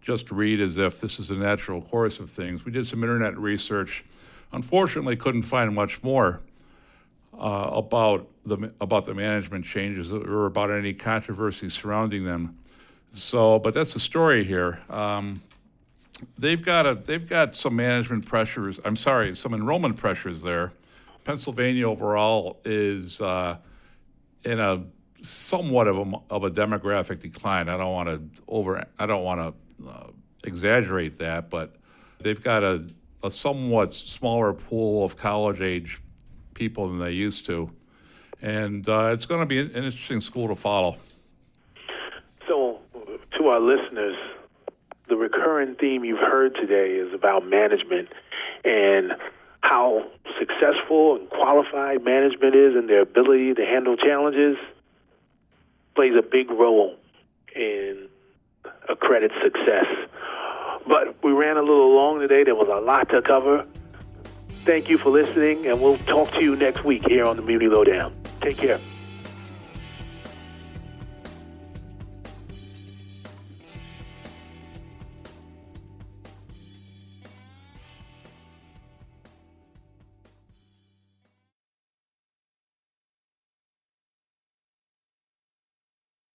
just 0.00 0.30
read 0.30 0.60
as 0.60 0.78
if 0.78 1.00
this 1.00 1.18
is 1.18 1.30
a 1.30 1.34
natural 1.34 1.82
course 1.82 2.20
of 2.20 2.30
things. 2.30 2.64
We 2.64 2.70
did 2.70 2.86
some 2.86 3.02
internet 3.02 3.36
research. 3.36 4.04
Unfortunately, 4.52 5.16
couldn't 5.16 5.42
find 5.42 5.74
much 5.74 6.02
more 6.02 6.40
uh, 7.38 7.70
about 7.72 8.28
the 8.44 8.72
about 8.80 9.04
the 9.04 9.14
management 9.14 9.64
changes 9.64 10.12
or 10.12 10.46
about 10.46 10.70
any 10.70 10.94
controversy 10.94 11.68
surrounding 11.68 12.24
them. 12.24 12.56
So, 13.12 13.58
but 13.58 13.74
that's 13.74 13.94
the 13.94 14.00
story 14.00 14.44
here. 14.44 14.80
Um, 14.88 15.42
they've 16.38 16.62
got 16.62 16.86
a 16.86 16.94
they've 16.94 17.28
got 17.28 17.56
some 17.56 17.74
management 17.74 18.26
pressures. 18.26 18.78
I'm 18.84 18.96
sorry, 18.96 19.34
some 19.34 19.52
enrollment 19.52 19.96
pressures 19.96 20.42
there. 20.42 20.72
Pennsylvania 21.24 21.88
overall 21.88 22.60
is 22.64 23.20
uh, 23.20 23.56
in 24.44 24.60
a 24.60 24.84
somewhat 25.22 25.88
of 25.88 25.98
a 25.98 26.12
of 26.30 26.44
a 26.44 26.50
demographic 26.50 27.20
decline. 27.20 27.68
I 27.68 27.76
don't 27.76 27.92
want 27.92 28.08
to 28.08 28.42
over 28.48 28.86
I 28.98 29.06
don't 29.06 29.24
want 29.24 29.40
to 29.80 29.88
uh, 29.88 30.10
exaggerate 30.44 31.18
that, 31.18 31.50
but 31.50 31.76
they've 32.20 32.42
got 32.42 32.62
a, 32.62 32.86
a 33.22 33.30
somewhat 33.30 33.94
smaller 33.94 34.52
pool 34.52 35.04
of 35.04 35.16
college 35.16 35.60
age 35.60 36.00
people 36.54 36.88
than 36.88 36.98
they 36.98 37.12
used 37.12 37.46
to, 37.46 37.70
and 38.40 38.88
uh, 38.88 39.10
it's 39.12 39.26
going 39.26 39.40
to 39.40 39.46
be 39.46 39.58
an 39.58 39.70
interesting 39.70 40.20
school 40.20 40.48
to 40.48 40.54
follow. 40.54 40.96
So, 42.46 42.78
to 43.38 43.46
our 43.48 43.60
listeners, 43.60 44.16
the 45.08 45.16
recurring 45.16 45.74
theme 45.74 46.04
you've 46.04 46.18
heard 46.18 46.54
today 46.54 46.92
is 46.92 47.12
about 47.12 47.46
management 47.46 48.08
and 48.64 49.12
how 49.68 50.04
successful 50.38 51.16
and 51.16 51.28
qualified 51.28 52.04
management 52.04 52.54
is 52.54 52.76
and 52.76 52.88
their 52.88 53.02
ability 53.02 53.54
to 53.54 53.64
handle 53.64 53.96
challenges 53.96 54.56
plays 55.94 56.12
a 56.16 56.22
big 56.22 56.50
role 56.50 56.96
in 57.54 58.08
a 58.88 58.94
credit 58.94 59.32
success. 59.42 59.86
But 60.86 61.22
we 61.24 61.32
ran 61.32 61.56
a 61.56 61.62
little 61.62 61.94
long 61.94 62.20
today. 62.20 62.44
There 62.44 62.54
was 62.54 62.68
a 62.68 62.80
lot 62.80 63.08
to 63.10 63.22
cover. 63.22 63.66
Thank 64.64 64.88
you 64.88 64.98
for 64.98 65.10
listening, 65.10 65.66
and 65.66 65.80
we'll 65.80 65.98
talk 65.98 66.30
to 66.32 66.42
you 66.42 66.54
next 66.54 66.84
week 66.84 67.06
here 67.06 67.24
on 67.24 67.36
the 67.36 67.42
Muni 67.42 67.66
Lowdown. 67.66 68.14
Take 68.40 68.58
care. 68.58 68.78